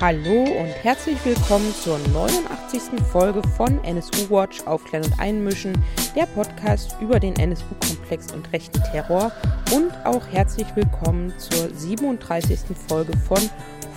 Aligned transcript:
Hallo 0.00 0.42
und 0.44 0.68
herzlich 0.84 1.18
willkommen 1.24 1.74
zur 1.74 1.98
89. 1.98 3.04
Folge 3.10 3.42
von 3.56 3.82
NSU 3.82 4.30
Watch 4.30 4.64
Aufklären 4.64 5.04
und 5.04 5.18
Einmischen, 5.18 5.76
der 6.14 6.26
Podcast 6.26 6.94
über 7.00 7.18
den 7.18 7.34
NSU-Komplex 7.34 8.32
und 8.32 8.52
rechten 8.52 8.80
Terror 8.92 9.32
und 9.74 9.90
auch 10.04 10.24
herzlich 10.28 10.68
willkommen 10.76 11.36
zur 11.36 11.74
37. 11.74 12.76
Folge 12.86 13.12
von 13.26 13.40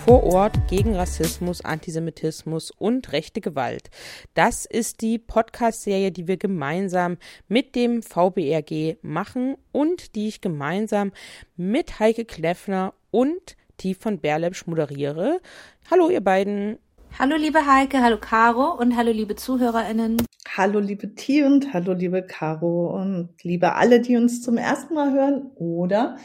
vor 0.04 0.24
Ort 0.24 0.68
gegen 0.68 0.96
Rassismus, 0.96 1.64
Antisemitismus 1.64 2.72
und 2.72 3.12
rechte 3.12 3.40
Gewalt. 3.40 3.92
Das 4.34 4.66
ist 4.66 5.02
die 5.02 5.20
Podcast-Serie, 5.20 6.12
die 6.12 6.28
wir 6.28 6.38
gemeinsam 6.38 7.18
mit 7.48 7.76
dem 7.76 8.02
VBRG 8.02 8.96
machen 9.04 9.56
und 9.72 10.16
die 10.16 10.30
ich 10.30 10.42
gemeinsam 10.42 11.12
mit 11.58 12.00
Heike 12.00 12.26
Kleffner 12.26 12.96
und 13.12 13.56
Tief 13.82 13.98
von 13.98 14.20
Berlepsch 14.20 14.68
moderiere. 14.68 15.42
Hallo, 15.90 16.12
ihr 16.12 16.22
beiden. 16.22 16.78
Hallo, 17.18 17.36
liebe 17.36 17.66
Heike, 17.66 18.00
hallo, 18.00 18.20
Caro 18.20 18.76
und 18.80 18.96
hallo, 18.96 19.12
liebe 19.12 19.36
ZuhörerInnen. 19.36 20.18
Hallo, 20.56 20.80
liebe 20.80 21.16
Ti 21.16 21.42
und 21.42 21.74
hallo, 21.74 21.94
liebe 21.94 22.22
Caro 22.22 22.96
und 22.96 23.30
liebe 23.42 23.74
alle, 23.74 24.00
die 24.00 24.18
uns 24.18 24.44
zum 24.44 24.58
ersten 24.58 24.94
Mal 24.94 25.12
hören 25.14 25.50
oder 25.56 26.18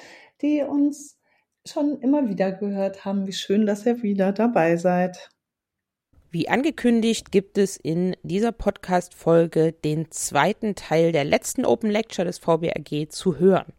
die 0.42 0.64
uns 0.68 1.18
schon 1.66 1.98
immer 2.02 2.28
wieder 2.28 2.52
gehört 2.52 3.06
haben. 3.06 3.26
Wie 3.26 3.32
schön, 3.32 3.64
dass 3.64 3.86
ihr 3.86 4.02
wieder 4.02 4.32
dabei 4.32 4.76
seid. 4.76 5.30
Wie 6.30 6.50
angekündigt 6.50 7.32
gibt 7.32 7.56
es 7.56 7.78
in 7.78 8.16
dieser 8.22 8.52
Podcast-Folge 8.52 9.72
den 9.72 10.10
zweiten 10.10 10.74
Teil 10.74 11.12
der 11.12 11.24
letzten 11.24 11.64
Open 11.64 11.88
Lecture 11.88 12.26
des 12.26 12.36
VBRG 12.36 13.08
zu 13.08 13.38
hören. 13.38 13.72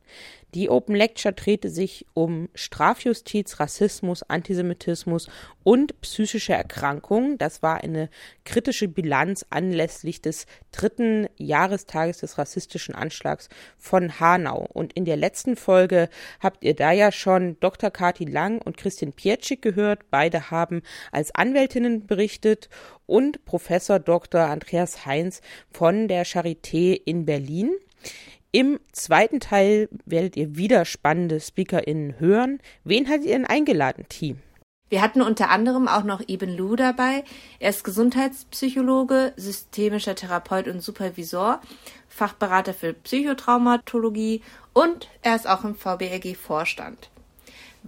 Die 0.57 0.71
Open 0.71 0.95
Lecture 0.95 1.35
drehte 1.35 1.69
sich 1.69 2.07
um 2.15 2.49
Strafjustiz, 2.55 3.59
Rassismus, 3.59 4.23
Antisemitismus 4.23 5.29
und 5.63 6.01
psychische 6.01 6.53
Erkrankungen. 6.53 7.37
Das 7.37 7.61
war 7.61 7.83
eine 7.83 8.09
kritische 8.43 8.87
Bilanz 8.87 9.45
anlässlich 9.51 10.19
des 10.19 10.47
dritten 10.71 11.27
Jahrestages 11.37 12.17
des 12.21 12.39
rassistischen 12.39 12.95
Anschlags 12.95 13.49
von 13.77 14.19
Hanau. 14.19 14.67
Und 14.73 14.93
in 14.93 15.05
der 15.05 15.15
letzten 15.15 15.57
Folge 15.57 16.09
habt 16.39 16.63
ihr 16.63 16.73
da 16.73 16.91
ja 16.91 17.11
schon 17.11 17.59
Dr. 17.59 17.91
Kati 17.91 18.25
Lang 18.25 18.59
und 18.59 18.77
Christian 18.77 19.13
Pietschik 19.13 19.61
gehört. 19.61 20.09
Beide 20.09 20.49
haben 20.49 20.81
als 21.11 21.35
Anwältinnen 21.35 22.07
berichtet 22.07 22.67
und 23.05 23.45
Professor 23.45 23.99
Dr. 23.99 24.41
Andreas 24.41 25.05
Heinz 25.05 25.41
von 25.69 26.07
der 26.07 26.25
Charité 26.25 26.99
in 27.05 27.27
Berlin. 27.27 27.75
Im 28.57 28.79
zweiten 28.91 29.39
Teil 29.39 29.87
werdet 30.07 30.35
ihr 30.35 30.57
wieder 30.57 30.83
spannende 30.85 31.39
SpeakerInnen 31.39 32.19
hören. 32.19 32.59
Wen 32.83 33.07
hattet 33.07 33.25
ihr 33.25 33.33
denn 33.33 33.45
eingeladen, 33.45 34.05
Team? 34.09 34.39
Wir 34.89 35.03
hatten 35.03 35.21
unter 35.21 35.51
anderem 35.51 35.87
auch 35.87 36.03
noch 36.03 36.27
Eben 36.27 36.57
Lu 36.57 36.75
dabei. 36.75 37.23
Er 37.59 37.69
ist 37.69 37.83
Gesundheitspsychologe, 37.83 39.33
systemischer 39.37 40.15
Therapeut 40.15 40.67
und 40.67 40.81
Supervisor, 40.81 41.61
Fachberater 42.07 42.73
für 42.73 42.93
Psychotraumatologie 42.93 44.41
und 44.73 45.07
er 45.21 45.35
ist 45.35 45.47
auch 45.47 45.63
im 45.63 45.75
VBRG-Vorstand. 45.75 47.11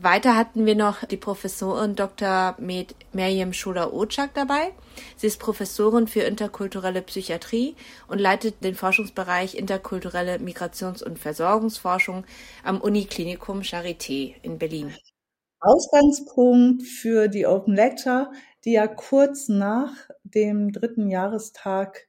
Weiter 0.02 0.38
hatten 0.38 0.66
wir 0.66 0.76
noch 0.76 1.04
die 1.04 1.18
Professorin 1.18 1.94
Dr. 1.94 2.56
Med 2.58 2.96
Meriem 3.12 3.52
Schuler-Otschak 3.52 4.34
dabei. 4.34 4.72
Sie 5.18 5.28
ist 5.28 5.42
Professorin 5.42 6.08
für 6.08 6.22
interkulturelle 6.22 7.02
Psychiatrie 7.02 7.76
und 8.08 8.18
leitet 8.18 8.64
den 8.64 8.76
Forschungsbereich 8.76 9.56
interkulturelle 9.56 10.38
Migrations- 10.38 11.04
und 11.04 11.20
Versorgungsforschung 11.20 12.24
am 12.64 12.80
Uniklinikum 12.80 13.60
Charité 13.60 14.36
in 14.42 14.58
Berlin. 14.58 14.96
Ausgangspunkt 15.60 16.84
für 16.84 17.28
die 17.28 17.46
Open 17.46 17.76
Lecture, 17.76 18.32
die 18.64 18.72
ja 18.72 18.88
kurz 18.88 19.50
nach 19.50 19.92
dem 20.24 20.72
dritten 20.72 21.10
Jahrestag 21.10 22.08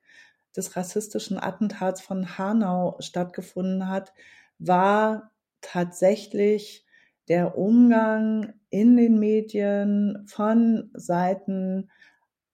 des 0.56 0.76
rassistischen 0.76 1.42
Attentats 1.42 2.00
von 2.00 2.38
Hanau 2.38 2.96
stattgefunden 3.00 3.88
hat, 3.88 4.12
war 4.60 5.32
tatsächlich 5.60 6.86
der 7.30 7.56
Umgang 7.56 8.54
in 8.70 8.96
den 8.96 9.20
Medien 9.20 10.26
von 10.26 10.90
Seiten 10.94 11.88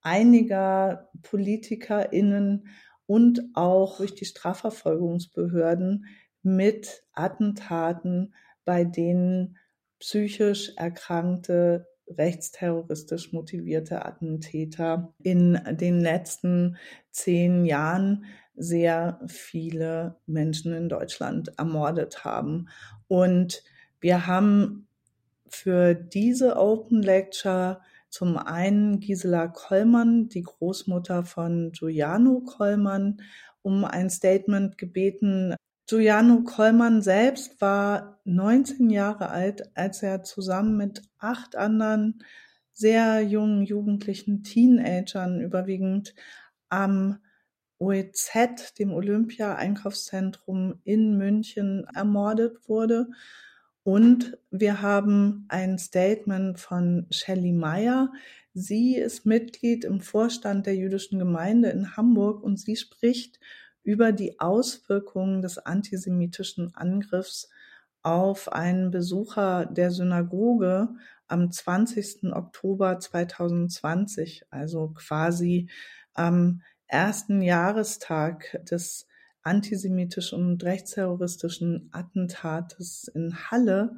einiger 0.03 1.09
PolitikerInnen 1.23 2.69
und 3.07 3.41
auch 3.55 3.97
durch 3.97 4.15
die 4.15 4.27
Strafverfolgungsbehörden 4.27 6.05
mit 6.43 7.05
Attentaten, 7.15 8.35
bei 8.67 8.85
denen 8.85 9.57
psychisch 9.99 10.75
erkrankte, 10.77 11.89
rechtsterroristisch 12.07 13.33
motivierte 13.33 14.05
Attentäter 14.05 15.15
in 15.23 15.59
den 15.71 16.01
letzten 16.01 16.77
zehn 17.11 17.65
Jahren 17.65 18.27
sehr 18.55 19.21
viele 19.27 20.17
Menschen 20.27 20.75
in 20.75 20.91
Deutschland 20.91 21.59
ermordet 21.59 22.25
haben. 22.25 22.69
Und 23.09 23.65
wir 24.01 24.27
haben 24.27 24.87
für 25.49 25.95
diese 25.95 26.57
Open 26.57 27.03
Lecture 27.03 27.81
zum 28.09 28.37
einen 28.37 29.01
Gisela 29.01 29.49
Kollmann, 29.49 30.29
die 30.29 30.43
Großmutter 30.43 31.25
von 31.25 31.73
Giuliano 31.73 32.41
Kollmann, 32.41 33.23
um 33.62 33.84
ein 33.84 34.11
Statement 34.11 34.79
gebeten. 34.79 35.55
Giuliano 35.87 36.43
Kollmann 36.43 37.03
selbst 37.03 37.61
war 37.61 38.21
19 38.25 38.91
Jahre 38.91 39.29
alt, 39.29 39.77
als 39.77 40.03
er 40.03 40.23
zusammen 40.23 40.77
mit 40.77 41.03
acht 41.19 41.57
anderen 41.57 42.23
sehr 42.73 43.23
jungen 43.23 43.63
jugendlichen 43.63 44.43
Teenagern 44.43 45.41
überwiegend 45.41 46.15
am 46.69 47.19
OEZ, 47.78 48.75
dem 48.78 48.93
Olympia-Einkaufszentrum 48.93 50.81
in 50.84 51.17
München, 51.19 51.87
ermordet 51.95 52.69
wurde. 52.69 53.09
Und 53.87 54.37
wir 54.51 54.83
haben 54.83 55.45
ein 55.47 55.79
Statement 55.79 56.59
von 56.59 57.07
Shelley 57.11 57.53
Meyer. 57.53 58.13
Sie 58.53 58.97
ist 58.97 59.27
Mitglied 59.27 59.85
im 59.85 60.01
Vorstand 60.01 60.67
der 60.67 60.75
jüdischen 60.75 61.21
Gemeinde 61.21 61.69
in 61.69 61.97
Hamburg 61.97 62.43
und 62.43 62.59
sie 62.59 62.75
spricht 62.75 63.39
über 63.85 64.11
die 64.11 64.41
Auswirkungen 64.41 65.41
des 65.41 65.59
antisemitischen 65.59 66.75
Angriffs 66.75 67.49
auf 68.03 68.53
einen 68.53 68.91
Besucher 68.91 69.67
der 69.67 69.93
Synagoge 69.93 70.89
am 71.29 71.53
20. 71.53 72.33
Oktober 72.33 72.99
2020, 72.99 74.47
also 74.51 74.95
quasi 74.97 75.71
am 76.13 76.61
ersten 76.89 77.41
Jahrestag 77.41 78.61
des 78.69 79.07
antisemitischen 79.47 80.45
und 80.45 80.65
rechtsterroristischen 80.65 81.89
Attentates 81.93 83.09
in 83.15 83.34
Halle 83.51 83.97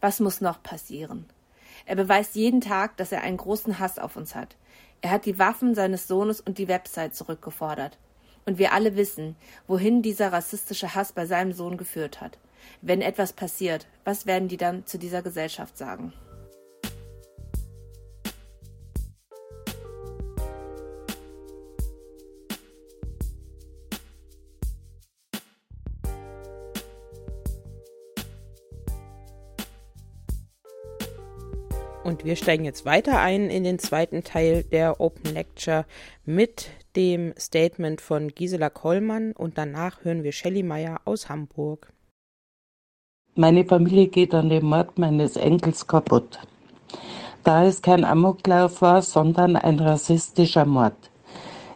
Was 0.00 0.20
muss 0.20 0.40
noch 0.40 0.62
passieren? 0.62 1.26
Er 1.86 1.96
beweist 1.96 2.36
jeden 2.36 2.60
Tag, 2.60 2.96
dass 2.98 3.10
er 3.10 3.22
einen 3.22 3.36
großen 3.36 3.80
Hass 3.80 3.98
auf 3.98 4.14
uns 4.14 4.36
hat. 4.36 4.54
Er 5.00 5.10
hat 5.10 5.26
die 5.26 5.40
Waffen 5.40 5.74
seines 5.74 6.06
Sohnes 6.06 6.40
und 6.40 6.58
die 6.58 6.68
Website 6.68 7.16
zurückgefordert. 7.16 7.98
Und 8.46 8.56
wir 8.58 8.72
alle 8.72 8.94
wissen, 8.94 9.34
wohin 9.66 10.02
dieser 10.02 10.32
rassistische 10.32 10.94
Hass 10.94 11.10
bei 11.10 11.26
seinem 11.26 11.52
Sohn 11.52 11.76
geführt 11.76 12.20
hat. 12.20 12.38
Wenn 12.80 13.02
etwas 13.02 13.32
passiert, 13.32 13.88
was 14.04 14.24
werden 14.24 14.46
die 14.46 14.56
dann 14.56 14.86
zu 14.86 14.98
dieser 14.98 15.20
Gesellschaft 15.20 15.76
sagen? 15.76 16.12
Und 32.14 32.24
wir 32.24 32.36
steigen 32.36 32.64
jetzt 32.64 32.84
weiter 32.84 33.18
ein 33.18 33.50
in 33.50 33.64
den 33.64 33.80
zweiten 33.80 34.22
Teil 34.22 34.62
der 34.62 35.00
Open 35.00 35.34
Lecture 35.34 35.84
mit 36.24 36.68
dem 36.94 37.34
Statement 37.36 38.00
von 38.00 38.28
Gisela 38.28 38.70
Kollmann 38.70 39.32
und 39.32 39.58
danach 39.58 40.04
hören 40.04 40.22
wir 40.22 40.30
Shelley 40.30 40.62
Meyer 40.62 41.00
aus 41.06 41.28
Hamburg. 41.28 41.92
Meine 43.34 43.64
Familie 43.64 44.06
geht 44.06 44.32
an 44.32 44.48
dem 44.48 44.66
Mord 44.66 44.96
meines 44.96 45.34
Enkels 45.34 45.88
kaputt. 45.88 46.38
Da 47.42 47.64
es 47.64 47.82
kein 47.82 48.04
Amoklauf 48.04 48.80
war, 48.80 49.02
sondern 49.02 49.56
ein 49.56 49.80
rassistischer 49.80 50.66
Mord. 50.66 50.94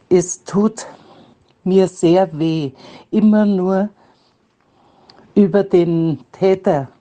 Es 0.09 0.45
tut 0.45 0.87
mir 1.65 1.89
sehr 1.89 2.39
weh, 2.39 2.71
immer 3.11 3.45
nur 3.45 3.89
über 5.35 5.65
den 5.65 6.21
Täter 6.31 6.93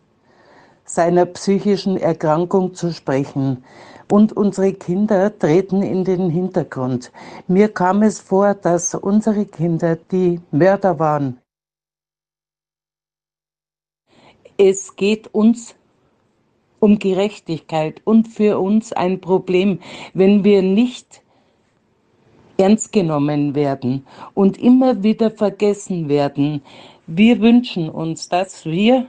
seiner 0.87 1.25
psychischen 1.25 1.97
Erkrankung 1.97 2.73
zu 2.73 2.91
sprechen. 2.91 3.63
Und 4.09 4.31
unsere 4.35 4.73
Kinder 4.73 5.37
treten 5.37 5.83
in 5.83 6.05
den 6.05 6.29
Hintergrund. 6.29 7.11
Mir 7.47 7.67
kam 7.67 8.03
es 8.03 8.19
vor, 8.19 8.53
dass 8.53 8.95
unsere 8.95 9.45
Kinder 9.45 9.97
die 9.97 10.39
Mörder 10.51 10.97
waren. 10.97 11.39
Es 14.57 14.95
geht 14.95 15.27
uns 15.33 15.75
um 16.79 16.99
Gerechtigkeit 16.99 18.01
und 18.05 18.27
für 18.29 18.59
uns 18.59 18.93
ein 18.93 19.19
Problem, 19.19 19.79
wenn 20.13 20.43
wir 20.43 20.61
nicht 20.61 21.21
ernst 22.57 22.91
genommen 22.91 23.55
werden 23.55 24.05
und 24.33 24.57
immer 24.57 25.03
wieder 25.03 25.31
vergessen 25.31 26.09
werden. 26.09 26.61
Wir 27.05 27.39
wünschen 27.41 27.89
uns, 27.89 28.29
dass 28.29 28.65
wir 28.65 29.07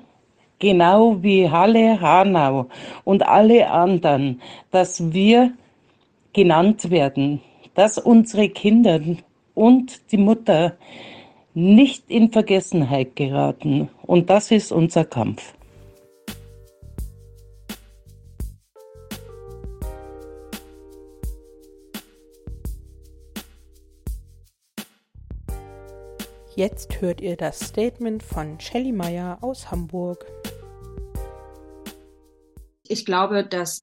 genau 0.59 1.23
wie 1.23 1.51
Halle 1.51 2.01
Hanau 2.01 2.67
und 3.05 3.27
alle 3.27 3.71
anderen, 3.71 4.41
dass 4.71 5.13
wir 5.13 5.53
genannt 6.33 6.91
werden, 6.91 7.41
dass 7.75 7.99
unsere 7.99 8.49
Kinder 8.49 9.01
und 9.55 10.13
die 10.13 10.19
Mutter 10.19 10.77
nicht 11.55 12.11
in 12.11 12.31
Vergessenheit 12.31 13.17
geraten. 13.17 13.89
Und 14.03 14.31
das 14.31 14.51
ist 14.51 14.71
unser 14.71 15.05
Kampf. 15.05 15.55
Jetzt 26.55 27.01
hört 27.01 27.21
ihr 27.21 27.37
das 27.37 27.61
Statement 27.61 28.21
von 28.21 28.59
Shelly 28.59 28.91
Meyer 28.91 29.39
aus 29.43 29.71
Hamburg 29.71 30.27
ich 32.91 33.05
glaube, 33.05 33.45
dass 33.45 33.81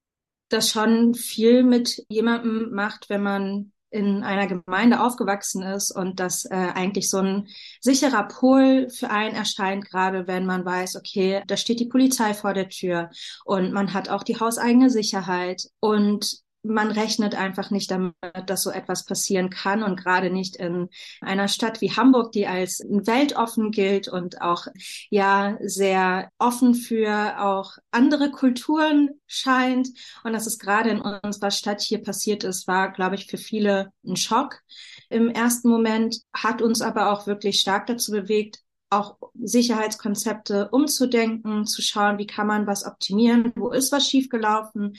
das 0.48 0.70
schon 0.70 1.14
viel 1.14 1.62
mit 1.62 2.04
jemandem 2.08 2.70
macht, 2.72 3.08
wenn 3.08 3.22
man 3.22 3.72
in 3.90 4.22
einer 4.22 4.46
Gemeinde 4.46 5.00
aufgewachsen 5.00 5.62
ist 5.62 5.90
und 5.90 6.20
das 6.20 6.44
äh, 6.44 6.54
eigentlich 6.54 7.08
so 7.08 7.18
ein 7.18 7.48
sicherer 7.80 8.24
Pol 8.24 8.90
für 8.90 9.10
einen 9.10 9.34
erscheint, 9.34 9.88
gerade 9.88 10.26
wenn 10.26 10.44
man 10.44 10.64
weiß, 10.64 10.96
okay, 10.96 11.42
da 11.46 11.56
steht 11.56 11.80
die 11.80 11.88
Polizei 11.88 12.34
vor 12.34 12.52
der 12.52 12.68
Tür 12.68 13.10
und 13.44 13.72
man 13.72 13.94
hat 13.94 14.08
auch 14.08 14.22
die 14.22 14.38
hauseigene 14.38 14.90
Sicherheit. 14.90 15.62
Und 15.80 16.40
man 16.66 16.90
rechnet 16.90 17.34
einfach 17.34 17.70
nicht 17.70 17.90
damit, 17.90 18.14
dass 18.46 18.62
so 18.62 18.70
etwas 18.70 19.04
passieren 19.04 19.50
kann 19.50 19.82
und 19.82 19.96
gerade 19.96 20.30
nicht 20.30 20.56
in 20.56 20.88
einer 21.20 21.48
Stadt 21.48 21.80
wie 21.80 21.92
Hamburg, 21.92 22.32
die 22.32 22.46
als 22.46 22.80
weltoffen 22.88 23.70
gilt 23.70 24.08
und 24.08 24.40
auch 24.40 24.66
ja 25.10 25.56
sehr 25.60 26.30
offen 26.38 26.74
für 26.74 27.40
auch 27.40 27.72
andere 27.90 28.30
Kulturen 28.30 29.10
scheint. 29.26 29.88
Und 30.24 30.32
dass 30.32 30.46
es 30.46 30.58
gerade 30.58 30.90
in 30.90 31.00
unserer 31.00 31.50
Stadt 31.50 31.80
hier 31.80 32.02
passiert 32.02 32.44
ist, 32.44 32.66
war, 32.66 32.92
glaube 32.92 33.14
ich, 33.14 33.26
für 33.26 33.38
viele 33.38 33.92
ein 34.04 34.16
Schock 34.16 34.60
im 35.08 35.28
ersten 35.28 35.68
Moment, 35.68 36.20
hat 36.32 36.62
uns 36.62 36.82
aber 36.82 37.12
auch 37.12 37.26
wirklich 37.26 37.60
stark 37.60 37.86
dazu 37.86 38.12
bewegt, 38.12 38.58
auch 38.90 39.16
Sicherheitskonzepte 39.34 40.68
umzudenken, 40.70 41.66
zu 41.66 41.82
schauen, 41.82 42.18
wie 42.18 42.26
kann 42.26 42.46
man 42.46 42.66
was 42.66 42.84
optimieren, 42.84 43.52
wo 43.56 43.70
ist 43.70 43.92
was 43.92 44.08
schiefgelaufen, 44.08 44.96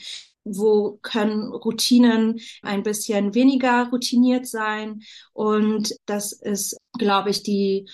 wo 0.50 0.98
können 1.02 1.52
Routinen 1.52 2.40
ein 2.62 2.82
bisschen 2.82 3.34
weniger 3.34 3.88
routiniert 3.90 4.46
sein. 4.46 5.00
Und 5.32 5.94
das 6.06 6.32
ist, 6.32 6.76
glaube 6.98 7.30
ich, 7.30 7.42
die 7.42 7.88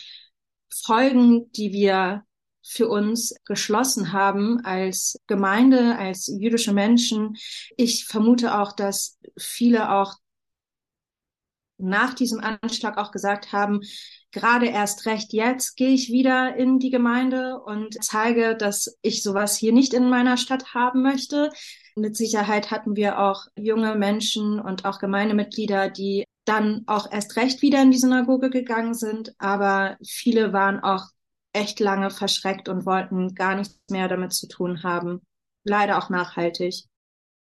Folgen, 0.70 1.50
die 1.52 1.72
wir 1.72 2.24
für 2.66 2.88
uns 2.88 3.34
geschlossen 3.44 4.12
haben 4.12 4.60
als 4.64 5.20
Gemeinde, 5.26 5.96
als 5.98 6.26
jüdische 6.26 6.72
Menschen. 6.72 7.36
Ich 7.76 8.06
vermute 8.06 8.58
auch, 8.58 8.72
dass 8.72 9.18
viele 9.36 9.92
auch 9.92 10.14
nach 11.76 12.14
diesem 12.14 12.40
Anschlag 12.40 12.96
auch 12.98 13.10
gesagt 13.10 13.52
haben, 13.52 13.80
gerade 14.30 14.66
erst 14.66 15.06
recht 15.06 15.32
jetzt 15.32 15.76
gehe 15.76 15.90
ich 15.90 16.10
wieder 16.10 16.56
in 16.56 16.78
die 16.78 16.90
Gemeinde 16.90 17.60
und 17.60 18.02
zeige, 18.02 18.56
dass 18.56 18.96
ich 19.02 19.22
sowas 19.22 19.56
hier 19.56 19.72
nicht 19.72 19.92
in 19.92 20.08
meiner 20.08 20.36
Stadt 20.36 20.74
haben 20.74 21.02
möchte. 21.02 21.50
Mit 21.96 22.16
Sicherheit 22.16 22.70
hatten 22.70 22.96
wir 22.96 23.20
auch 23.20 23.46
junge 23.56 23.94
Menschen 23.94 24.58
und 24.58 24.84
auch 24.84 24.98
Gemeindemitglieder, 24.98 25.90
die 25.90 26.24
dann 26.44 26.82
auch 26.86 27.10
erst 27.10 27.36
recht 27.36 27.62
wieder 27.62 27.82
in 27.82 27.90
die 27.90 27.98
Synagoge 27.98 28.50
gegangen 28.50 28.94
sind, 28.94 29.32
aber 29.38 29.96
viele 30.06 30.52
waren 30.52 30.80
auch 30.80 31.06
echt 31.52 31.80
lange 31.80 32.10
verschreckt 32.10 32.68
und 32.68 32.84
wollten 32.84 33.34
gar 33.34 33.54
nichts 33.54 33.78
mehr 33.90 34.08
damit 34.08 34.32
zu 34.32 34.48
tun 34.48 34.82
haben. 34.82 35.22
Leider 35.62 35.98
auch 35.98 36.10
nachhaltig. 36.10 36.84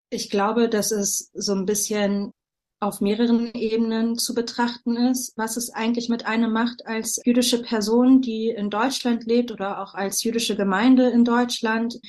Ich 0.10 0.29
glaube, 0.29 0.70
dass 0.70 0.91
es 0.91 1.32
so 1.34 1.53
ein 1.53 1.65
bisschen 1.65 2.32
auf 2.79 3.01
mehreren 3.01 3.53
Ebenen 3.56 4.17
zu 4.17 4.36
betrachten 4.36 4.96
ist, 4.98 5.34
was 5.36 5.58
es 5.58 5.72
eigentlich 5.72 6.10
mit 6.10 6.25
einem 6.25 6.53
macht 6.53 6.86
als 6.86 7.20
jüdische 7.25 7.62
Person, 7.63 8.22
die 8.22 8.50
in 8.50 8.70
Deutschland 8.70 9.25
lebt 9.25 9.51
oder 9.51 9.82
auch 9.82 9.96
als 9.96 10.24
jüdische 10.24 10.56
Gemeinde 10.56 11.10
in 11.10 11.25
Deutschland, 11.25 12.00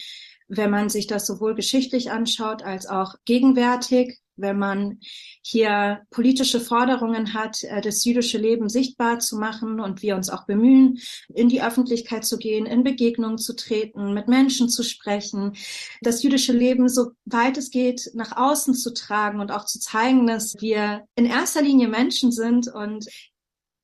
wenn 0.48 0.70
man 0.70 0.88
sich 0.88 1.06
das 1.06 1.26
sowohl 1.26 1.54
geschichtlich 1.54 2.10
anschaut 2.10 2.62
als 2.62 2.86
auch 2.86 3.14
gegenwärtig, 3.24 4.18
wenn 4.38 4.58
man 4.58 5.00
hier 5.42 6.02
politische 6.10 6.60
Forderungen 6.60 7.34
hat, 7.34 7.62
äh, 7.64 7.80
das 7.80 8.04
jüdische 8.04 8.38
Leben 8.38 8.68
sichtbar 8.68 9.18
zu 9.18 9.36
machen 9.36 9.80
und 9.80 10.02
wir 10.02 10.16
uns 10.16 10.30
auch 10.30 10.46
bemühen, 10.46 10.98
in 11.34 11.48
die 11.48 11.62
Öffentlichkeit 11.62 12.24
zu 12.24 12.38
gehen, 12.38 12.64
in 12.64 12.84
Begegnungen 12.84 13.38
zu 13.38 13.54
treten, 13.54 14.14
mit 14.14 14.28
Menschen 14.28 14.68
zu 14.68 14.82
sprechen, 14.82 15.54
das 16.00 16.22
jüdische 16.22 16.52
Leben 16.52 16.88
so 16.88 17.10
weit 17.24 17.58
es 17.58 17.70
geht 17.70 18.10
nach 18.14 18.36
außen 18.36 18.74
zu 18.74 18.94
tragen 18.94 19.40
und 19.40 19.50
auch 19.50 19.64
zu 19.64 19.80
zeigen, 19.80 20.26
dass 20.26 20.54
wir 20.60 21.04
in 21.16 21.26
erster 21.26 21.62
Linie 21.62 21.88
Menschen 21.88 22.32
sind 22.32 22.72
und 22.72 23.06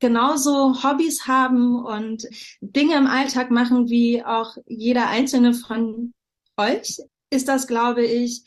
genauso 0.00 0.82
Hobbys 0.82 1.26
haben 1.26 1.84
und 1.84 2.24
Dinge 2.60 2.96
im 2.96 3.06
Alltag 3.06 3.50
machen 3.50 3.88
wie 3.88 4.24
auch 4.24 4.56
jeder 4.66 5.08
einzelne 5.08 5.54
von 5.54 6.12
euch 6.56 7.00
ist 7.30 7.48
das, 7.48 7.66
glaube 7.66 8.04
ich, 8.04 8.44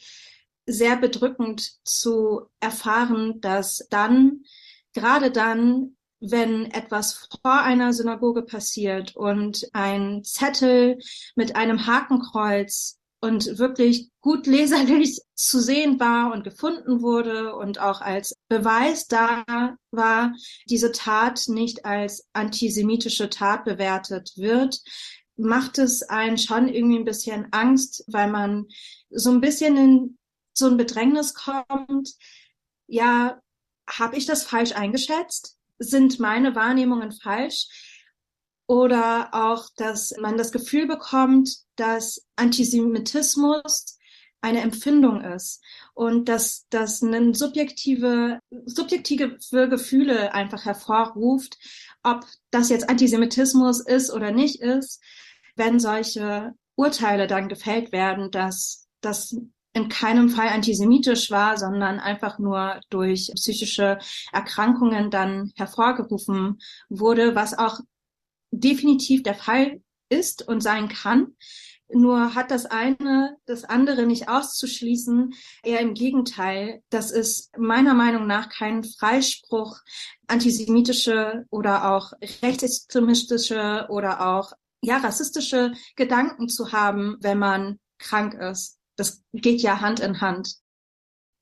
sehr 0.66 0.98
bedrückend 0.98 1.74
zu 1.84 2.48
erfahren, 2.60 3.40
dass 3.42 3.88
dann, 3.90 4.44
gerade 4.94 5.32
dann, 5.32 5.96
wenn 6.20 6.66
etwas 6.66 7.28
vor 7.42 7.62
einer 7.62 7.94
Synagoge 7.94 8.42
passiert 8.42 9.16
und 9.16 9.68
ein 9.74 10.24
Zettel 10.24 10.98
mit 11.36 11.56
einem 11.56 11.86
Hakenkreuz 11.86 12.98
und 13.20 13.58
wirklich 13.58 14.10
gut 14.22 14.46
leserlich 14.46 15.20
zu 15.36 15.60
sehen 15.60 16.00
war 16.00 16.34
und 16.34 16.44
gefunden 16.44 17.02
wurde 17.02 17.56
und 17.56 17.80
auch 17.80 18.02
als 18.02 18.36
Beweis 18.48 19.08
da 19.08 19.46
war, 19.92 20.34
diese 20.70 20.92
Tat 20.92 21.44
nicht 21.48 21.86
als 21.86 22.28
antisemitische 22.34 23.30
Tat 23.30 23.66
bewertet 23.66 24.34
wird, 24.36 24.82
macht 25.38 25.78
es 25.78 26.04
einen 26.04 26.38
schon 26.38 26.68
irgendwie 26.68 26.98
ein 26.98 27.06
bisschen 27.06 27.48
Angst, 27.52 28.04
weil 28.08 28.30
man 28.30 28.68
so 29.10 29.32
ein 29.32 29.42
bisschen 29.42 29.78
in 29.78 30.18
so 30.54 30.68
ein 30.68 30.78
Bedrängnis 30.78 31.34
kommt. 31.34 32.16
Ja, 32.88 33.40
habe 33.88 34.18
ich 34.18 34.26
das 34.26 34.44
falsch 34.44 34.74
eingeschätzt? 34.74 35.58
Sind 35.80 36.20
meine 36.20 36.56
Wahrnehmungen 36.56 37.12
falsch? 37.12 37.68
Oder 38.66 39.30
auch, 39.34 39.70
dass 39.78 40.14
man 40.20 40.38
das 40.38 40.52
Gefühl 40.52 40.88
bekommt, 40.88 41.50
dass 41.76 42.26
Antisemitismus 42.36 43.98
eine 44.42 44.62
Empfindung 44.62 45.22
ist 45.22 45.64
und 45.94 46.30
dass 46.30 46.68
das 46.70 47.02
eine 47.02 47.34
subjektive, 47.34 48.40
subjektive 48.66 49.38
Gefühle 49.70 50.34
einfach 50.34 50.66
hervorruft, 50.66 51.58
ob 52.04 52.26
das 52.52 52.70
jetzt 52.70 52.90
Antisemitismus 52.90 53.80
ist 53.80 54.12
oder 54.12 54.32
nicht 54.32 54.62
ist, 54.62 55.02
wenn 55.58 55.80
solche 55.80 56.54
Urteile 56.76 57.28
dann 57.28 57.50
gefällt 57.50 57.92
werden, 57.92 58.32
dass 58.32 58.88
das 59.02 59.36
in 59.74 59.90
keinem 59.90 60.30
Fall 60.30 60.48
antisemitisch 60.48 61.30
war, 61.30 61.58
sondern 61.58 62.00
einfach 62.00 62.40
nur 62.40 62.80
durch 62.90 63.32
psychische 63.36 64.00
Erkrankungen 64.32 65.12
dann 65.12 65.52
hervorgerufen 65.56 66.60
wurde, 66.90 67.36
was 67.36 67.58
auch 67.58 67.80
definitiv 68.52 69.24
der 69.24 69.36
Fall 69.36 69.82
ist 70.10 70.48
und 70.48 70.62
sein 70.62 70.88
kann. 70.88 71.36
Nur 71.90 72.36
hat 72.36 72.52
das 72.52 72.66
eine 72.66 73.38
das 73.46 73.64
andere 73.64 74.06
nicht 74.06 74.28
auszuschließen. 74.28 75.34
Eher 75.64 75.80
im 75.80 75.94
Gegenteil. 75.94 76.82
Das 76.90 77.12
ist 77.12 77.58
meiner 77.58 77.94
Meinung 77.94 78.28
nach 78.28 78.50
kein 78.50 78.84
Freispruch, 78.84 79.78
antisemitische 80.28 81.46
oder 81.50 81.96
auch 81.96 82.12
rechtsextremistische 82.42 83.88
oder 83.90 84.28
auch 84.28 84.52
ja 84.82 84.98
rassistische 84.98 85.74
Gedanken 85.96 86.50
zu 86.50 86.72
haben, 86.72 87.18
wenn 87.22 87.40
man 87.40 87.80
krank 87.98 88.34
ist. 88.34 88.78
Das 88.96 89.24
geht 89.34 89.62
ja 89.62 89.82
Hand 89.82 90.00
in 90.00 90.22
Hand. 90.22 90.56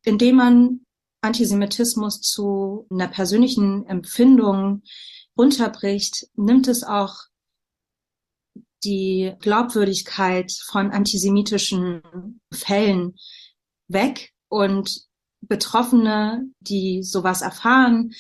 Indem 0.04 0.36
man 0.36 0.86
Antisemitismus 1.22 2.22
zu 2.22 2.88
einer 2.92 3.08
persönlichen 3.08 3.86
Empfindung 3.88 4.84
runterbricht, 5.38 6.27
nimmt 6.36 6.68
es 6.68 6.84
auch 6.84 7.15
die 8.84 9.34
Glaubwürdigkeit 9.39 10.51
von 10.68 10.92
antisemitischen 10.92 12.39
Fällen 12.54 13.15
weg 13.88 14.34
und 14.48 15.06
Betroffene, 15.42 16.48
die 16.60 17.04
sowas 17.04 17.42
erfahren, 17.42 18.13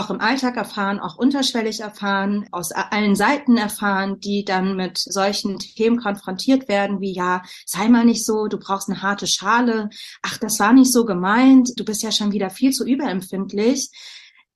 auch 0.00 0.10
im 0.10 0.20
Alltag 0.20 0.56
erfahren, 0.56 0.98
auch 0.98 1.16
unterschwellig 1.16 1.80
erfahren, 1.80 2.46
aus 2.52 2.72
allen 2.72 3.14
Seiten 3.14 3.56
erfahren, 3.58 4.18
die 4.18 4.44
dann 4.44 4.74
mit 4.76 4.98
solchen 4.98 5.58
Themen 5.58 5.98
konfrontiert 5.98 6.68
werden, 6.68 7.00
wie 7.00 7.12
ja, 7.12 7.42
sei 7.66 7.88
mal 7.88 8.04
nicht 8.04 8.24
so, 8.24 8.46
du 8.46 8.58
brauchst 8.58 8.88
eine 8.88 9.02
harte 9.02 9.26
Schale, 9.26 9.90
ach, 10.22 10.38
das 10.38 10.58
war 10.58 10.72
nicht 10.72 10.92
so 10.92 11.04
gemeint, 11.04 11.70
du 11.76 11.84
bist 11.84 12.02
ja 12.02 12.12
schon 12.12 12.32
wieder 12.32 12.48
viel 12.48 12.72
zu 12.72 12.86
überempfindlich. 12.86 13.90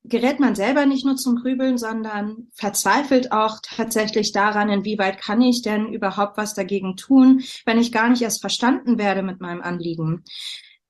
Gerät 0.07 0.41
man 0.41 0.55
selber 0.55 0.85
nicht 0.87 1.05
nur 1.05 1.17
zum 1.17 1.37
Grübeln, 1.37 1.79
sondern 1.79 2.49
verzweifelt 2.55 3.33
auch 3.33 3.59
tatsächlich 3.63 4.33
daran, 4.33 4.69
inwieweit 4.69 5.21
kann 5.21 5.41
ich 5.41 5.63
denn 5.63 5.93
überhaupt 5.93 6.37
was 6.37 6.55
dagegen 6.55 6.97
tun, 6.97 7.43
wenn 7.65 7.79
ich 7.79 7.93
gar 7.93 8.09
nicht 8.09 8.23
erst 8.23 8.41
verstanden 8.41 8.99
werde 8.99 9.23
mit 9.23 9.41
meinem 9.41 9.63
Anliegen. 9.63 10.25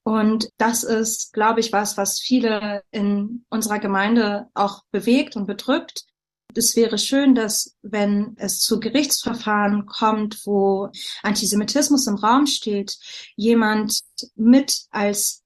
Und 0.05 0.51
das 0.59 0.85
ist, 0.85 1.33
glaube 1.33 1.61
ich, 1.61 1.73
was, 1.73 1.97
was 1.97 2.21
viele 2.21 2.83
in 2.91 3.45
unserer 3.49 3.79
Gemeinde 3.79 4.49
auch 4.53 4.85
bewegt 4.91 5.35
und 5.35 5.47
bedrückt. 5.47 6.05
Es 6.55 6.77
wäre 6.77 6.99
schön, 6.99 7.35
dass 7.35 7.75
wenn 7.83 8.35
es 8.37 8.61
zu 8.61 8.79
Gerichtsverfahren 8.81 9.87
kommt, 9.87 10.43
wo 10.45 10.91
Antisemitismus 11.23 12.07
im 12.07 12.17
Raum 12.17 12.47
steht, 12.47 12.97
jemand 13.35 14.01
mit 14.37 14.83
als 14.91 15.43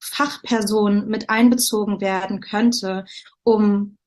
Fachperson 0.00 1.06
mit 1.06 1.28
einbezogen 1.28 2.00
werden 2.00 2.40
könnte, 2.40 3.04
um 3.42 3.98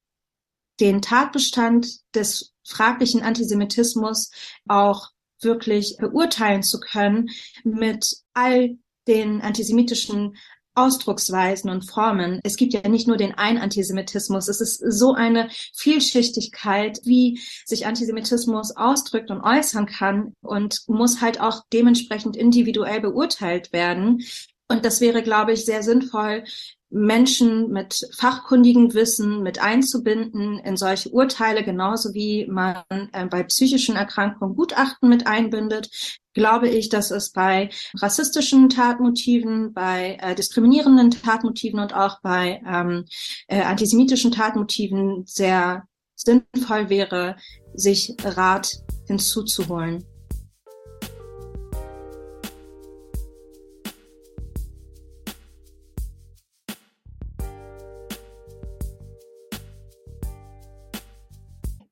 den 0.80 1.03
Tatbestand 1.03 2.00
des 2.15 2.53
fraglichen 2.63 3.22
Antisemitismus 3.22 4.32
auch 4.68 5.10
wirklich 5.39 5.98
beurteilen 6.00 6.63
zu 6.63 6.80
können 6.80 7.30
mit 7.63 8.18
all 8.34 8.77
den 9.08 9.41
antisemitischen 9.41 10.36
Ausdrucksweisen 10.74 11.70
und 11.70 11.89
Formen. 11.89 12.39
Es 12.43 12.55
gibt 12.55 12.74
ja 12.74 12.88
nicht 12.88 13.08
nur 13.08 13.17
den 13.17 13.34
einen 13.34 13.58
Antisemitismus. 13.58 14.48
Es 14.48 14.62
ist 14.62 14.79
so 14.79 15.13
eine 15.13 15.50
Vielschichtigkeit, 15.75 17.00
wie 17.03 17.41
sich 17.65 17.86
Antisemitismus 17.86 18.75
ausdrückt 18.77 19.31
und 19.31 19.41
äußern 19.41 19.86
kann 19.86 20.34
und 20.41 20.79
muss 20.88 21.20
halt 21.20 21.41
auch 21.41 21.63
dementsprechend 21.74 22.38
individuell 22.38 23.01
beurteilt 23.01 23.74
werden. 23.74 24.24
Und 24.71 24.85
das 24.85 25.01
wäre, 25.01 25.21
glaube 25.21 25.51
ich, 25.51 25.65
sehr 25.65 25.83
sinnvoll, 25.83 26.43
Menschen 26.91 27.69
mit 27.71 28.07
fachkundigem 28.17 28.93
Wissen 28.93 29.41
mit 29.43 29.61
einzubinden 29.61 30.59
in 30.59 30.75
solche 30.75 31.09
Urteile, 31.09 31.63
genauso 31.63 32.13
wie 32.13 32.47
man 32.47 32.83
äh, 33.13 33.25
bei 33.27 33.43
psychischen 33.43 33.95
Erkrankungen 33.95 34.55
Gutachten 34.55 35.07
mit 35.07 35.25
einbindet, 35.25 35.89
glaube 36.33 36.67
ich, 36.67 36.89
dass 36.89 37.11
es 37.11 37.31
bei 37.31 37.69
rassistischen 37.95 38.67
Tatmotiven, 38.67 39.73
bei 39.73 40.17
äh, 40.21 40.35
diskriminierenden 40.35 41.11
Tatmotiven 41.11 41.79
und 41.79 41.93
auch 41.93 42.19
bei 42.21 42.61
ähm, 42.67 43.05
äh, 43.47 43.61
antisemitischen 43.61 44.31
Tatmotiven 44.31 45.23
sehr 45.25 45.83
sinnvoll 46.15 46.89
wäre, 46.89 47.37
sich 47.73 48.15
Rat 48.23 48.73
hinzuzuholen. 49.07 50.05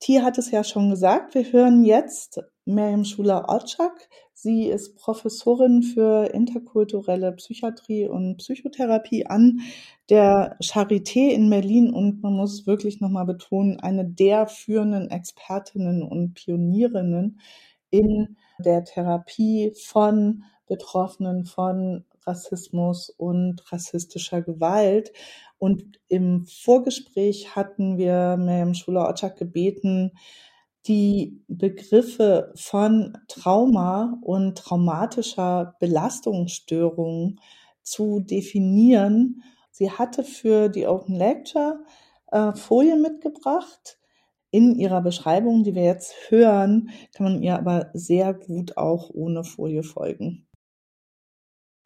Tia 0.10 0.24
hat 0.24 0.40
es 0.40 0.50
ja 0.50 0.64
schon 0.64 0.90
gesagt, 0.90 1.36
wir 1.36 1.44
hören 1.52 1.86
jetzt 1.86 2.42
Miriam 2.66 3.06
Schuler-Otschak. 3.06 4.10
Sie 4.34 4.66
ist 4.66 4.96
Professorin 4.96 5.84
für 5.84 6.34
interkulturelle 6.34 7.32
Psychiatrie 7.34 8.08
und 8.08 8.38
Psychotherapie 8.38 9.28
an 9.28 9.60
der 10.10 10.58
Charité 10.64 11.30
in 11.30 11.48
Berlin 11.48 11.94
und 11.94 12.24
man 12.24 12.34
muss 12.34 12.66
wirklich 12.66 13.00
nochmal 13.00 13.28
betonen, 13.28 13.80
eine 13.82 14.04
der 14.04 14.48
führenden 14.48 15.12
Expertinnen 15.12 16.02
und 16.02 16.34
Pionierinnen 16.34 17.40
in 17.92 18.36
der 18.58 18.86
Therapie 18.86 19.74
von 19.76 20.44
Betroffenen 20.70 21.46
von 21.46 22.06
Rassismus 22.26 23.10
und 23.10 23.70
rassistischer 23.72 24.42
Gewalt. 24.42 25.12
Und 25.58 26.00
im 26.08 26.46
Vorgespräch 26.46 27.56
hatten 27.56 27.98
wir 27.98 28.38
Miriam 28.38 28.74
Schuler-Otschak 28.74 29.38
gebeten, 29.38 30.12
die 30.88 31.44
Begriffe 31.48 32.54
von 32.56 33.18
Trauma 33.28 34.18
und 34.22 34.58
traumatischer 34.58 35.76
Belastungsstörung 35.80 37.40
zu 37.82 38.22
definieren. 38.22 39.44
Sie 39.72 39.92
hatte 39.92 40.24
für 40.24 40.70
die 40.70 40.88
Open 40.88 41.16
Lecture 41.16 41.84
äh, 42.32 42.54
Folien 42.54 43.02
mitgebracht. 43.02 43.98
In 44.52 44.76
ihrer 44.76 45.02
Beschreibung, 45.02 45.64
die 45.64 45.76
wir 45.76 45.84
jetzt 45.84 46.16
hören, 46.30 46.90
kann 47.14 47.26
man 47.26 47.44
ihr 47.44 47.56
aber 47.56 47.92
sehr 47.94 48.34
gut 48.34 48.78
auch 48.78 49.12
ohne 49.12 49.44
Folie 49.44 49.84
folgen. 49.84 50.49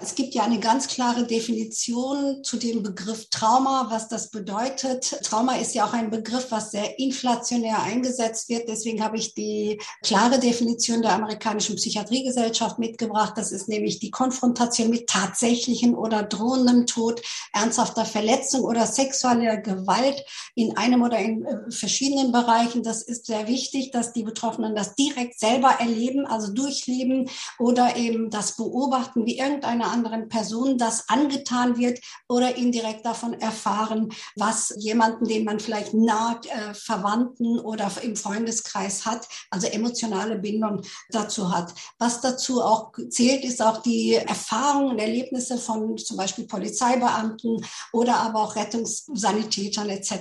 Es 0.03 0.15
gibt 0.15 0.35
ja 0.35 0.43
eine 0.43 0.59
ganz 0.59 0.89
klare 0.89 1.25
Definition 1.25 2.43
zu 2.43 2.57
dem 2.57 2.83
Begriff 2.83 3.29
Trauma, 3.29 3.87
was 3.89 4.09
das 4.09 4.31
bedeutet. 4.31 5.17
Trauma 5.23 5.55
ist 5.55 5.75
ja 5.75 5.85
auch 5.85 5.93
ein 5.93 6.11
Begriff, 6.11 6.47
was 6.49 6.71
sehr 6.71 6.99
inflationär 6.99 7.81
eingesetzt 7.81 8.49
wird. 8.49 8.67
Deswegen 8.67 9.01
habe 9.01 9.15
ich 9.15 9.33
die 9.33 9.79
klare 10.03 10.39
Definition 10.39 11.03
der 11.03 11.13
amerikanischen 11.13 11.77
Psychiatriegesellschaft 11.77 12.79
mitgebracht. 12.79 13.35
Das 13.37 13.53
ist 13.53 13.69
nämlich 13.69 13.99
die 13.99 14.11
Konfrontation 14.11 14.89
mit 14.89 15.07
tatsächlichem 15.07 15.93
oder 15.93 16.23
drohendem 16.23 16.85
Tod, 16.85 17.21
ernsthafter 17.53 18.03
Verletzung 18.03 18.65
oder 18.65 18.85
sexueller 18.85 19.55
Gewalt 19.55 20.25
in 20.53 20.75
einem 20.75 21.01
oder 21.01 21.19
in 21.19 21.45
äh, 21.45 21.71
verschiedenen 21.71 22.33
Bereichen. 22.33 22.83
Das 22.83 23.03
ist 23.03 23.25
sehr 23.27 23.47
wichtig, 23.47 23.91
dass 23.91 24.11
die 24.11 24.23
Betroffenen 24.23 24.75
das 24.75 24.95
direkt 24.95 25.39
selber 25.39 25.77
erleben, 25.79 26.25
also 26.25 26.51
durchleben 26.51 27.29
oder 27.57 27.95
eben 27.95 28.29
das 28.29 28.57
beobachten, 28.57 29.25
wie 29.25 29.37
irgendeine 29.37 29.92
anderen 29.93 30.27
Person 30.27 30.77
das 30.77 31.07
angetan 31.09 31.77
wird 31.77 31.99
oder 32.27 32.55
indirekt 32.55 33.05
davon 33.05 33.33
erfahren, 33.33 34.11
was 34.35 34.73
jemanden, 34.77 35.25
den 35.25 35.45
man 35.45 35.59
vielleicht 35.59 35.93
nah 35.93 36.39
äh, 36.49 36.73
Verwandten 36.73 37.59
oder 37.59 37.91
im 38.01 38.15
Freundeskreis 38.15 39.05
hat, 39.05 39.27
also 39.51 39.67
emotionale 39.67 40.39
Bindung 40.39 40.81
dazu 41.09 41.55
hat. 41.55 41.73
Was 41.99 42.21
dazu 42.21 42.61
auch 42.61 42.91
zählt, 43.09 43.43
ist 43.43 43.61
auch 43.61 43.81
die 43.81 44.15
Erfahrungen 44.15 44.91
und 44.91 44.99
Erlebnisse 44.99 45.57
von 45.57 45.97
zum 45.97 46.17
Beispiel 46.17 46.47
Polizeibeamten 46.47 47.65
oder 47.91 48.17
aber 48.17 48.41
auch 48.41 48.55
Rettungssanitätern 48.55 49.89
etc. 49.89 50.13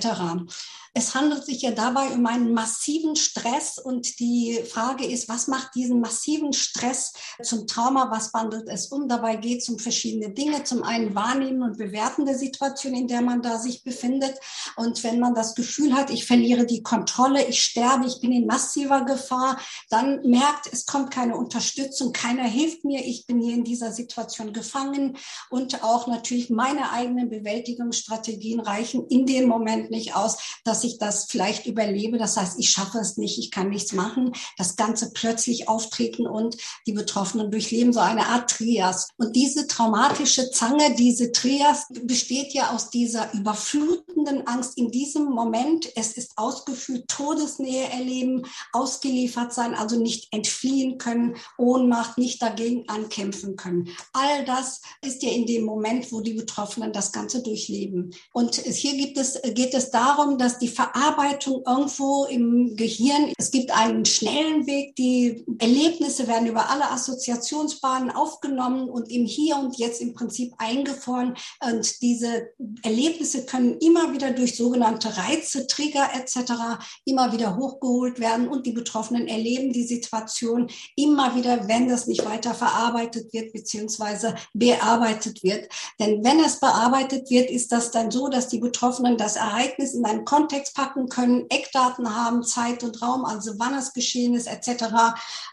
Es 0.95 1.15
handelt 1.15 1.43
sich 1.43 1.63
ja 1.63 1.71
dabei 1.71 2.09
um 2.09 2.23
einen 2.27 2.53
massiven 2.53 3.15
Stress 3.15 3.79
und 3.79 4.19
die 4.19 4.59
Frage 4.69 5.05
ist, 5.05 5.27
was 5.27 5.47
macht 5.47 5.73
diesen 5.73 5.99
massiven 5.99 6.53
Stress 6.53 7.13
zum 7.41 7.65
Trauma? 7.65 8.11
Was 8.11 8.31
wandelt 8.35 8.69
es 8.69 8.87
um? 8.87 9.07
Dabei 9.07 9.37
geht 9.37 9.61
es 9.61 9.69
um 9.69 9.79
verschiedene 9.79 10.31
Dinge. 10.33 10.63
Zum 10.63 10.83
einen 10.83 11.15
wahrnehmen 11.15 11.63
und 11.63 11.79
bewerten 11.79 12.27
der 12.27 12.37
Situation, 12.37 12.93
in 12.93 13.07
der 13.07 13.23
man 13.23 13.41
da 13.41 13.57
sich 13.57 13.83
befindet. 13.83 14.35
Und 14.75 15.03
wenn 15.03 15.19
man 15.19 15.33
das 15.33 15.55
Gefühl 15.55 15.95
hat, 15.95 16.11
ich 16.11 16.27
verliere 16.27 16.67
die 16.67 16.83
Kontrolle, 16.83 17.43
ich 17.43 17.63
sterbe, 17.63 18.05
ich 18.05 18.19
bin 18.21 18.31
in 18.31 18.45
massiver 18.45 19.03
Gefahr, 19.03 19.59
dann 19.89 20.21
merkt, 20.21 20.71
es 20.71 20.85
kommt 20.85 21.09
keine 21.09 21.35
Unterstützung, 21.35 22.13
keiner 22.13 22.43
hilft 22.43 22.85
mir, 22.85 23.03
ich 23.03 23.25
bin 23.25 23.41
hier 23.41 23.55
in 23.55 23.63
dieser 23.63 23.91
Situation 23.91 24.53
gefangen 24.53 25.17
und 25.49 25.83
auch 25.83 26.05
natürlich 26.05 26.51
meine 26.51 26.91
eigenen 26.91 27.29
Bewältigungsstrategien 27.29 28.59
reichen 28.59 29.07
in 29.07 29.25
dem 29.25 29.47
Moment 29.47 29.89
nicht 29.89 30.15
aus, 30.15 30.37
dass 30.63 30.82
ich 30.83 30.97
das 30.97 31.25
vielleicht 31.25 31.65
überlebe. 31.65 32.17
Das 32.17 32.37
heißt, 32.37 32.59
ich 32.59 32.69
schaffe 32.69 32.99
es 32.99 33.17
nicht, 33.17 33.37
ich 33.39 33.51
kann 33.51 33.69
nichts 33.69 33.93
machen. 33.93 34.33
Das 34.57 34.75
Ganze 34.75 35.11
plötzlich 35.13 35.67
auftreten 35.67 36.27
und 36.27 36.57
die 36.87 36.93
Betroffenen 36.93 37.51
durchleben 37.51 37.93
so 37.93 37.99
eine 37.99 38.27
Art 38.27 38.49
Trias. 38.49 39.09
Und 39.17 39.35
diese 39.35 39.67
traumatische 39.67 40.51
Zange, 40.51 40.95
diese 40.95 41.31
Trias 41.31 41.87
besteht 42.03 42.53
ja 42.53 42.71
aus 42.71 42.89
dieser 42.89 43.33
überflutenden 43.33 44.47
Angst 44.47 44.77
in 44.77 44.91
diesem 44.91 45.25
Moment. 45.25 45.89
Es 45.95 46.13
ist 46.13 46.37
ausgefühlt, 46.37 47.07
Todesnähe 47.07 47.89
erleben, 47.89 48.43
ausgeliefert 48.71 49.53
sein, 49.53 49.73
also 49.73 49.99
nicht 49.99 50.31
entfliehen 50.31 50.97
können, 50.97 51.35
Ohnmacht, 51.57 52.17
nicht 52.17 52.41
dagegen 52.41 52.87
ankämpfen 52.89 53.55
können. 53.55 53.89
All 54.13 54.45
das 54.45 54.81
ist 55.01 55.23
ja 55.23 55.31
in 55.31 55.45
dem 55.45 55.63
Moment, 55.63 56.11
wo 56.11 56.21
die 56.21 56.33
Betroffenen 56.33 56.93
das 56.93 57.11
Ganze 57.11 57.41
durchleben. 57.41 58.13
Und 58.31 58.55
hier 58.55 58.97
gibt 58.97 59.17
es, 59.17 59.39
geht 59.53 59.73
es 59.73 59.91
darum, 59.91 60.37
dass 60.37 60.59
die 60.59 60.67
Verarbeitung 60.73 61.63
irgendwo 61.65 62.25
im 62.25 62.75
Gehirn. 62.75 63.31
Es 63.37 63.51
gibt 63.51 63.71
einen 63.71 64.05
schnellen 64.05 64.67
Weg. 64.67 64.95
Die 64.95 65.45
Erlebnisse 65.59 66.27
werden 66.27 66.47
über 66.47 66.69
alle 66.69 66.91
Assoziationsbahnen 66.91 68.11
aufgenommen 68.11 68.89
und 68.89 69.09
im 69.11 69.25
Hier 69.25 69.57
und 69.57 69.77
Jetzt 69.77 70.01
im 70.01 70.13
Prinzip 70.13 70.53
eingefroren. 70.57 71.35
Und 71.61 72.01
diese 72.01 72.49
Erlebnisse 72.83 73.45
können 73.45 73.77
immer 73.79 74.13
wieder 74.13 74.31
durch 74.31 74.55
sogenannte 74.55 75.15
Reize, 75.17 75.67
Trigger 75.67 76.09
etc. 76.15 76.83
immer 77.05 77.31
wieder 77.31 77.55
hochgeholt 77.55 78.19
werden 78.19 78.47
und 78.47 78.65
die 78.65 78.71
Betroffenen 78.71 79.27
erleben 79.27 79.71
die 79.73 79.85
Situation 79.85 80.69
immer 80.95 81.35
wieder, 81.35 81.67
wenn 81.67 81.87
das 81.87 82.07
nicht 82.07 82.25
weiter 82.25 82.53
verarbeitet 82.53 83.33
wird 83.33 83.53
beziehungsweise 83.53 84.35
bearbeitet 84.53 85.43
wird. 85.43 85.69
Denn 85.99 86.23
wenn 86.23 86.39
es 86.39 86.59
bearbeitet 86.59 87.29
wird, 87.29 87.49
ist 87.49 87.71
das 87.71 87.91
dann 87.91 88.11
so, 88.11 88.27
dass 88.27 88.47
die 88.47 88.59
Betroffenen 88.59 89.17
das 89.17 89.35
Ereignis 89.35 89.93
in 89.93 90.05
einen 90.05 90.25
Kontext 90.25 90.62
Kontext 90.63 90.75
packen 90.75 91.09
können, 91.09 91.45
Eckdaten 91.49 92.15
haben, 92.15 92.43
Zeit 92.43 92.83
und 92.83 93.01
Raum, 93.01 93.25
also 93.25 93.53
wann 93.57 93.75
es 93.75 93.93
geschehen 93.93 94.33
ist, 94.33 94.47
etc., 94.47 94.85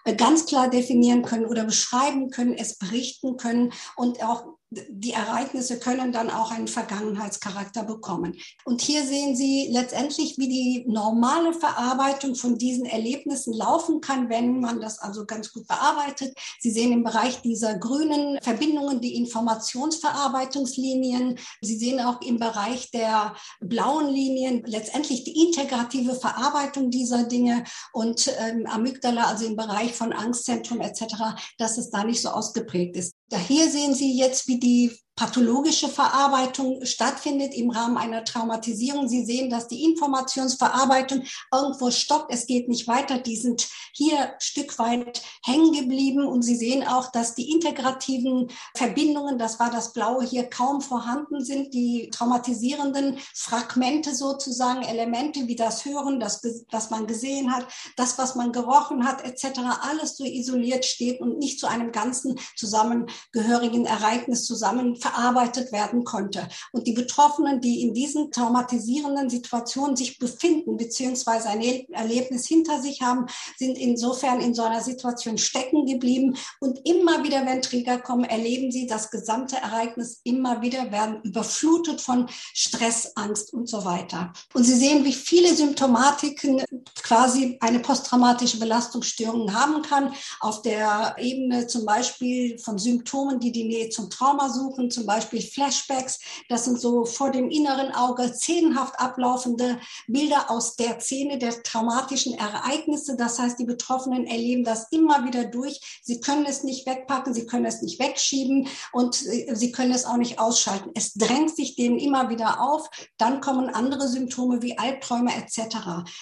äh, 0.04 0.14
ganz 0.14 0.46
klar 0.46 0.70
definieren 0.70 1.22
können 1.22 1.46
oder 1.46 1.64
beschreiben 1.64 2.30
können, 2.30 2.54
es 2.54 2.78
berichten 2.78 3.36
können 3.36 3.72
und 3.96 4.22
auch 4.22 4.44
die 4.70 5.12
Ereignisse 5.12 5.78
können 5.80 6.12
dann 6.12 6.30
auch 6.30 6.52
einen 6.52 6.68
Vergangenheitscharakter 6.68 7.82
bekommen. 7.82 8.36
Und 8.64 8.80
hier 8.80 9.04
sehen 9.04 9.34
Sie 9.34 9.66
letztendlich, 9.70 10.38
wie 10.38 10.48
die 10.48 10.84
normale 10.86 11.52
Verarbeitung 11.52 12.36
von 12.36 12.56
diesen 12.56 12.86
Erlebnissen 12.86 13.52
laufen 13.52 14.00
kann, 14.00 14.30
wenn 14.30 14.60
man 14.60 14.80
das 14.80 15.00
also 15.00 15.26
ganz 15.26 15.52
gut 15.52 15.66
bearbeitet. 15.66 16.38
Sie 16.60 16.70
sehen 16.70 16.92
im 16.92 17.02
Bereich 17.02 17.42
dieser 17.42 17.76
grünen 17.78 18.38
Verbindungen 18.42 19.00
die 19.00 19.16
Informationsverarbeitungslinien. 19.16 21.36
Sie 21.60 21.76
sehen 21.76 21.98
auch 22.00 22.20
im 22.22 22.38
Bereich 22.38 22.92
der 22.92 23.34
blauen 23.60 24.06
Linien 24.08 24.62
letztendlich 24.66 25.24
die 25.24 25.46
integrative 25.46 26.14
Verarbeitung 26.14 26.90
dieser 26.90 27.24
Dinge 27.24 27.64
und 27.92 28.32
ähm, 28.38 28.66
Amygdala, 28.66 29.24
also 29.24 29.46
im 29.46 29.56
Bereich 29.56 29.94
von 29.94 30.12
Angstzentrum 30.12 30.80
etc., 30.80 31.16
dass 31.58 31.76
es 31.76 31.90
da 31.90 32.04
nicht 32.04 32.22
so 32.22 32.28
ausgeprägt 32.28 32.96
ist. 32.96 33.16
Hier 33.38 33.70
sehen 33.70 33.94
Sie 33.94 34.16
jetzt, 34.16 34.48
wie 34.48 34.58
die 34.58 34.92
pathologische 35.20 35.90
Verarbeitung 35.90 36.82
stattfindet 36.86 37.52
im 37.52 37.68
Rahmen 37.68 37.98
einer 37.98 38.24
Traumatisierung. 38.24 39.06
Sie 39.06 39.26
sehen, 39.26 39.50
dass 39.50 39.68
die 39.68 39.84
Informationsverarbeitung 39.84 41.24
irgendwo 41.52 41.90
stoppt. 41.90 42.32
Es 42.32 42.46
geht 42.46 42.70
nicht 42.70 42.88
weiter. 42.88 43.18
Die 43.18 43.36
sind 43.36 43.68
hier 43.92 44.32
Stück 44.38 44.78
weit 44.78 45.20
hängen 45.44 45.72
geblieben. 45.72 46.26
Und 46.26 46.40
Sie 46.40 46.56
sehen 46.56 46.88
auch, 46.88 47.12
dass 47.12 47.34
die 47.34 47.50
integrativen 47.50 48.48
Verbindungen, 48.74 49.36
das 49.36 49.60
war 49.60 49.70
das 49.70 49.92
Blaue 49.92 50.24
hier, 50.24 50.48
kaum 50.48 50.80
vorhanden 50.80 51.44
sind. 51.44 51.74
Die 51.74 52.08
traumatisierenden 52.10 53.18
Fragmente 53.34 54.14
sozusagen, 54.14 54.84
Elemente 54.84 55.46
wie 55.46 55.56
das 55.56 55.84
Hören, 55.84 56.18
das, 56.18 56.40
was 56.70 56.88
man 56.88 57.06
gesehen 57.06 57.54
hat, 57.54 57.66
das, 57.96 58.16
was 58.16 58.36
man 58.36 58.52
gerochen 58.52 59.06
hat, 59.06 59.22
etc., 59.22 59.60
alles 59.82 60.16
so 60.16 60.24
isoliert 60.24 60.86
steht 60.86 61.20
und 61.20 61.36
nicht 61.36 61.60
zu 61.60 61.66
einem 61.66 61.92
ganzen 61.92 62.40
zusammengehörigen 62.56 63.84
Ereignis 63.84 64.46
zusammen 64.46 64.96
verarbeitet 65.10 65.72
werden 65.72 66.04
konnte. 66.04 66.48
Und 66.72 66.86
die 66.86 66.92
Betroffenen, 66.92 67.60
die 67.60 67.82
in 67.82 67.94
diesen 67.94 68.30
traumatisierenden 68.30 69.28
Situationen 69.30 69.96
sich 69.96 70.18
befinden, 70.18 70.76
beziehungsweise 70.76 71.48
ein 71.48 71.62
Erlebnis 71.90 72.46
hinter 72.46 72.80
sich 72.80 73.02
haben, 73.02 73.26
sind 73.58 73.76
insofern 73.76 74.40
in 74.40 74.54
so 74.54 74.62
einer 74.62 74.80
Situation 74.80 75.38
stecken 75.38 75.86
geblieben. 75.86 76.36
Und 76.60 76.86
immer 76.86 77.24
wieder, 77.24 77.44
wenn 77.46 77.62
Trigger 77.62 77.98
kommen, 77.98 78.24
erleben 78.24 78.70
sie 78.70 78.86
das 78.86 79.10
gesamte 79.10 79.56
Ereignis 79.56 80.20
immer 80.24 80.62
wieder, 80.62 80.90
werden 80.90 81.20
überflutet 81.22 82.00
von 82.00 82.28
Stress, 82.54 83.12
Angst 83.16 83.52
und 83.52 83.68
so 83.68 83.84
weiter. 83.84 84.32
Und 84.54 84.64
Sie 84.64 84.74
sehen, 84.74 85.04
wie 85.04 85.12
viele 85.12 85.54
Symptomatiken 85.54 86.62
quasi 87.02 87.58
eine 87.60 87.80
posttraumatische 87.80 88.58
Belastungsstörung 88.58 89.52
haben 89.52 89.82
kann. 89.82 90.14
Auf 90.40 90.62
der 90.62 91.16
Ebene 91.18 91.66
zum 91.66 91.84
Beispiel 91.84 92.58
von 92.58 92.78
Symptomen, 92.78 93.40
die 93.40 93.52
die 93.52 93.64
Nähe 93.64 93.88
zum 93.88 94.10
Trauma 94.10 94.48
suchen, 94.48 94.90
zum 95.00 95.06
Beispiel 95.06 95.40
Flashbacks. 95.40 96.18
Das 96.50 96.66
sind 96.66 96.78
so 96.78 97.06
vor 97.06 97.30
dem 97.30 97.48
inneren 97.48 97.90
Auge 97.94 98.30
szenenhaft 98.34 99.00
ablaufende 99.00 99.80
Bilder 100.06 100.50
aus 100.50 100.76
der 100.76 101.00
Szene 101.00 101.38
der 101.38 101.62
traumatischen 101.62 102.34
Ereignisse. 102.34 103.16
Das 103.16 103.38
heißt, 103.38 103.58
die 103.58 103.64
Betroffenen 103.64 104.26
erleben 104.26 104.62
das 104.62 104.88
immer 104.90 105.24
wieder 105.24 105.46
durch. 105.46 106.00
Sie 106.02 106.20
können 106.20 106.44
es 106.44 106.64
nicht 106.64 106.86
wegpacken, 106.86 107.32
sie 107.32 107.46
können 107.46 107.64
es 107.64 107.80
nicht 107.80 107.98
wegschieben 107.98 108.68
und 108.92 109.26
äh, 109.26 109.54
sie 109.54 109.72
können 109.72 109.92
es 109.92 110.04
auch 110.04 110.18
nicht 110.18 110.38
ausschalten. 110.38 110.90
Es 110.94 111.14
drängt 111.14 111.56
sich 111.56 111.76
denen 111.76 111.98
immer 111.98 112.28
wieder 112.28 112.60
auf. 112.60 112.90
Dann 113.16 113.40
kommen 113.40 113.70
andere 113.70 114.06
Symptome 114.06 114.60
wie 114.60 114.76
Albträume 114.76 115.32
etc. 115.34 115.78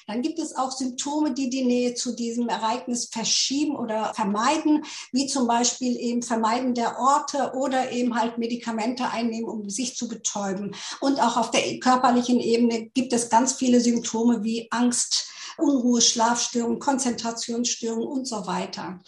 Dann 0.06 0.22
gibt 0.22 0.38
es 0.38 0.54
auch 0.54 0.70
Symptome, 0.70 1.34
die 1.34 1.50
die 1.50 1.64
Nähe 1.64 1.94
zu 1.94 2.14
diesem 2.14 2.48
Ereignis 2.48 3.08
verschieben 3.10 3.74
oder 3.74 4.14
vermeiden, 4.14 4.84
wie 5.10 5.26
zum 5.26 5.48
Beispiel 5.48 5.96
eben 5.96 6.22
Vermeiden 6.22 6.74
der 6.74 7.00
Orte 7.00 7.54
oder 7.56 7.90
eben 7.90 8.14
halt 8.14 8.38
Medikamente 8.38 8.58
Medikamente 8.59 9.09
einnehmen, 9.09 9.49
um 9.49 9.71
sich 9.71 9.97
zu 9.97 10.09
betäuben. 10.09 10.75
Und 11.01 11.21
auch 11.21 11.37
auf 11.37 11.51
der 11.51 11.79
körperlichen 11.79 12.40
Ebene 12.40 12.90
gibt 12.90 13.12
es 13.12 13.31
ganz 13.31 13.53
viele 13.55 13.81
Symptome 13.81 14.42
wie 14.42 14.68
Angst, 14.71 15.29
Unruhe, 15.57 16.01
Schlafstörungen, 16.01 16.79
Konzentrationsstörungen 16.79 18.07
und 18.07 18.27
so 18.27 18.47
weiter. 18.47 19.01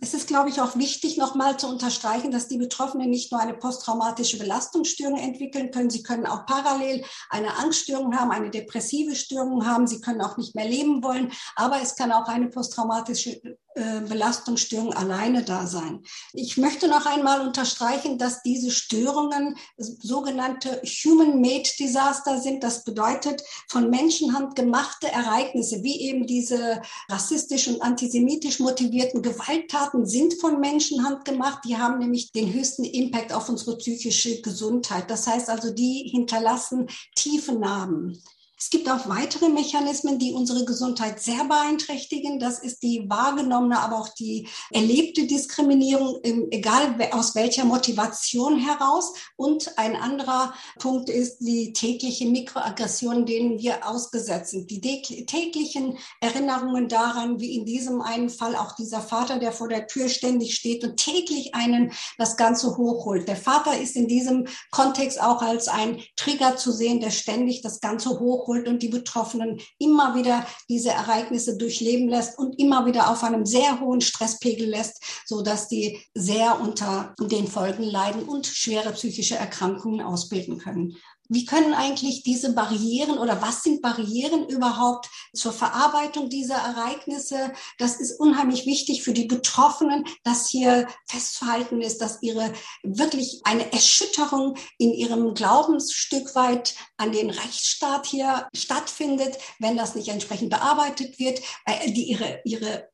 Es 0.00 0.14
ist, 0.14 0.26
glaube 0.26 0.48
ich, 0.48 0.60
auch 0.60 0.74
wichtig, 0.76 1.16
nochmal 1.16 1.58
zu 1.58 1.68
unterstreichen, 1.68 2.32
dass 2.32 2.48
die 2.48 2.58
Betroffenen 2.58 3.08
nicht 3.08 3.30
nur 3.30 3.40
eine 3.40 3.54
posttraumatische 3.54 4.36
Belastungsstörung 4.36 5.16
entwickeln 5.16 5.70
können, 5.70 5.90
sie 5.90 6.02
können 6.02 6.26
auch 6.26 6.44
parallel 6.44 7.04
eine 7.30 7.56
Angststörung 7.56 8.18
haben, 8.18 8.32
eine 8.32 8.50
depressive 8.50 9.14
Störung 9.14 9.64
haben, 9.64 9.86
sie 9.86 10.00
können 10.00 10.22
auch 10.22 10.38
nicht 10.38 10.56
mehr 10.56 10.68
leben 10.68 11.04
wollen, 11.04 11.30
aber 11.54 11.80
es 11.80 11.94
kann 11.94 12.10
auch 12.10 12.26
eine 12.26 12.48
posttraumatische 12.48 13.40
äh, 13.76 14.00
Belastungsstörung 14.00 14.92
alleine 14.92 15.44
da 15.44 15.68
sein. 15.68 16.02
Ich 16.32 16.56
möchte 16.56 16.88
noch 16.88 17.06
einmal 17.06 17.46
unterstreichen, 17.46 18.18
dass 18.18 18.42
diese 18.42 18.72
Störungen 18.72 19.56
sogenannte 19.76 20.82
Human-Made 20.82 21.70
Disaster 21.78 22.40
sind. 22.40 22.64
Das 22.64 22.82
bedeutet 22.82 23.42
von 23.68 23.88
Menschenhand 23.90 24.56
gemachte 24.56 25.08
Ereignisse, 25.08 25.84
wie 25.84 26.00
eben 26.00 26.26
diese 26.26 26.82
rassistisch 27.08 27.68
und 27.68 27.82
antisemitisch 27.82 28.58
motivierten 28.58 29.22
Gewalttaten 29.22 29.75
sind 30.06 30.34
von 30.40 30.60
Menschenhand 30.60 31.24
gemacht. 31.24 31.60
Die 31.66 31.76
haben 31.76 31.98
nämlich 31.98 32.32
den 32.32 32.52
höchsten 32.52 32.84
Impact 32.84 33.32
auf 33.32 33.48
unsere 33.48 33.76
psychische 33.78 34.40
Gesundheit. 34.40 35.10
Das 35.10 35.26
heißt 35.26 35.48
also, 35.48 35.72
die 35.72 36.08
hinterlassen 36.10 36.88
tiefe 37.14 37.52
Narben. 37.52 38.22
Es 38.58 38.70
gibt 38.70 38.88
auch 38.88 39.06
weitere 39.06 39.50
Mechanismen, 39.50 40.18
die 40.18 40.32
unsere 40.32 40.64
Gesundheit 40.64 41.20
sehr 41.20 41.44
beeinträchtigen. 41.44 42.40
Das 42.40 42.58
ist 42.58 42.82
die 42.82 43.04
wahrgenommene, 43.06 43.78
aber 43.78 43.98
auch 43.98 44.08
die 44.08 44.48
erlebte 44.70 45.26
Diskriminierung, 45.26 46.20
egal 46.22 46.96
aus 47.12 47.34
welcher 47.34 47.66
Motivation 47.66 48.58
heraus. 48.58 49.12
Und 49.36 49.76
ein 49.76 49.94
anderer 49.94 50.54
Punkt 50.78 51.10
ist 51.10 51.40
die 51.40 51.74
tägliche 51.74 52.24
Mikroaggression, 52.24 53.26
denen 53.26 53.58
wir 53.58 53.86
ausgesetzt 53.86 54.52
sind. 54.52 54.70
Die 54.70 54.80
täglichen 54.80 55.98
Erinnerungen 56.22 56.88
daran, 56.88 57.38
wie 57.38 57.56
in 57.56 57.66
diesem 57.66 58.00
einen 58.00 58.30
Fall 58.30 58.56
auch 58.56 58.74
dieser 58.74 59.02
Vater, 59.02 59.38
der 59.38 59.52
vor 59.52 59.68
der 59.68 59.86
Tür 59.86 60.08
ständig 60.08 60.54
steht 60.54 60.82
und 60.82 60.96
täglich 60.96 61.54
einen 61.54 61.92
das 62.16 62.38
Ganze 62.38 62.78
hochholt. 62.78 63.28
Der 63.28 63.36
Vater 63.36 63.78
ist 63.78 63.96
in 63.96 64.08
diesem 64.08 64.46
Kontext 64.70 65.20
auch 65.20 65.42
als 65.42 65.68
ein 65.68 66.00
Trigger 66.16 66.56
zu 66.56 66.72
sehen, 66.72 67.00
der 67.00 67.10
ständig 67.10 67.60
das 67.60 67.82
Ganze 67.82 68.18
hochholt 68.18 68.45
holt 68.46 68.68
und 68.68 68.82
die 68.82 68.88
Betroffenen 68.88 69.60
immer 69.78 70.14
wieder 70.14 70.46
diese 70.68 70.90
Ereignisse 70.90 71.56
durchleben 71.56 72.08
lässt 72.08 72.38
und 72.38 72.58
immer 72.58 72.86
wieder 72.86 73.10
auf 73.10 73.22
einem 73.22 73.46
sehr 73.46 73.80
hohen 73.80 74.00
Stresspegel 74.00 74.68
lässt, 74.68 75.02
so 75.24 75.42
dass 75.42 75.68
die 75.68 76.00
sehr 76.14 76.60
unter 76.60 77.14
den 77.20 77.46
Folgen 77.46 77.82
leiden 77.82 78.22
und 78.22 78.46
schwere 78.46 78.92
psychische 78.92 79.36
Erkrankungen 79.36 80.00
ausbilden 80.00 80.58
können. 80.58 80.96
Wie 81.28 81.44
können 81.44 81.74
eigentlich 81.74 82.22
diese 82.22 82.52
Barrieren 82.52 83.18
oder 83.18 83.42
was 83.42 83.62
sind 83.62 83.82
Barrieren 83.82 84.48
überhaupt 84.48 85.08
zur 85.34 85.52
Verarbeitung 85.52 86.28
dieser 86.28 86.56
Ereignisse? 86.56 87.52
Das 87.78 87.96
ist 87.96 88.18
unheimlich 88.18 88.66
wichtig 88.66 89.02
für 89.02 89.12
die 89.12 89.26
Betroffenen, 89.26 90.04
dass 90.24 90.48
hier 90.48 90.88
festzuhalten 91.06 91.80
ist, 91.80 92.00
dass 92.00 92.22
ihre 92.22 92.52
wirklich 92.82 93.40
eine 93.44 93.72
Erschütterung 93.72 94.56
in 94.78 94.92
ihrem 94.92 95.34
Glaubensstück 95.34 96.34
weit 96.34 96.74
an 96.96 97.12
den 97.12 97.30
Rechtsstaat 97.30 98.06
hier 98.06 98.48
stattfindet, 98.54 99.38
wenn 99.58 99.76
das 99.76 99.94
nicht 99.94 100.08
entsprechend 100.08 100.50
bearbeitet 100.50 101.18
wird, 101.18 101.40
die 101.86 102.10
ihre, 102.10 102.40
ihre 102.44 102.88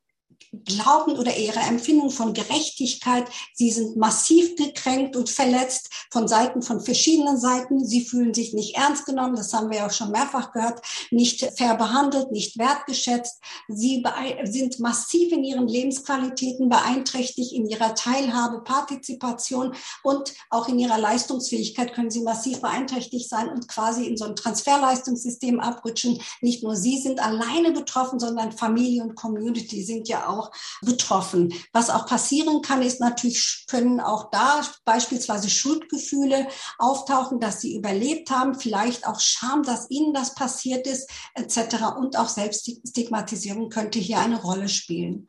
Glauben 0.65 1.19
oder 1.19 1.37
ihre 1.37 1.61
Empfindung 1.61 2.11
von 2.11 2.33
Gerechtigkeit. 2.35 3.27
Sie 3.55 3.71
sind 3.71 3.97
massiv 3.97 4.57
gekränkt 4.57 5.17
und 5.17 5.31
verletzt 5.31 5.91
von 6.11 6.29
Seiten 6.29 6.63
von 6.63 6.81
verschiedenen 6.81 7.39
Seiten. 7.39 7.85
Sie 7.85 8.05
fühlen 8.05 8.35
sich 8.35 8.53
nicht 8.53 8.77
ernst 8.77 9.07
genommen. 9.07 9.37
Das 9.37 9.53
haben 9.53 9.71
wir 9.71 9.87
auch 9.87 9.93
schon 9.93 10.11
mehrfach 10.11 10.53
gehört. 10.53 10.83
Nicht 11.11 11.41
fair 11.57 11.77
behandelt, 11.77 12.31
nicht 12.31 12.59
wertgeschätzt. 12.59 13.41
Sie 13.69 14.03
sind 14.45 14.79
massiv 14.79 15.33
in 15.33 15.45
ihren 15.45 15.69
Lebensqualitäten 15.69 16.69
beeinträchtigt, 16.69 17.53
in 17.53 17.67
ihrer 17.67 17.95
Teilhabe, 17.95 18.63
Partizipation 18.63 19.75
und 20.03 20.35
auch 20.51 20.69
in 20.69 20.79
ihrer 20.79 20.99
Leistungsfähigkeit 20.99 21.95
können 21.95 22.11
sie 22.11 22.23
massiv 22.23 22.61
beeinträchtigt 22.61 23.29
sein 23.29 23.49
und 23.49 23.69
quasi 23.69 24.07
in 24.07 24.17
so 24.17 24.25
ein 24.25 24.37
Transferleistungssystem 24.37 25.61
abrutschen. 25.61 26.21
Nicht 26.41 26.63
nur 26.63 26.77
sie 26.77 26.99
sind 26.99 27.21
alleine 27.21 27.73
betroffen, 27.73 28.19
sondern 28.19 28.53
Familie 28.53 29.03
und 29.03 29.15
Community 29.15 29.83
sind 29.83 30.09
ja 30.09 30.29
auch 30.29 30.32
auch 30.33 30.51
betroffen. 30.83 31.53
Was 31.73 31.91
auch 31.91 32.07
passieren 32.07 32.63
kann, 32.63 32.83
ist 32.83 33.01
natürlich, 33.01 33.65
können 33.69 34.01
auch 34.01 34.31
da 34.31 34.63
beispielsweise 34.85 35.51
Schuldgefühle 35.51 36.49
auftauchen, 36.79 37.41
dass 37.41 37.61
sie 37.61 37.77
überlebt 37.77 38.31
haben, 38.31 38.55
vielleicht 38.55 39.07
auch 39.07 39.21
Scham, 39.21 39.63
dass 39.63 39.91
ihnen 39.91 40.15
das 40.15 40.35
passiert 40.35 40.87
ist, 40.87 41.11
etc. 41.35 41.97
Und 41.97 42.17
auch 42.17 42.29
Selbststigmatisierung 42.29 43.69
könnte 43.69 43.99
hier 43.99 44.19
eine 44.19 44.41
Rolle 44.41 44.69
spielen. 44.69 45.29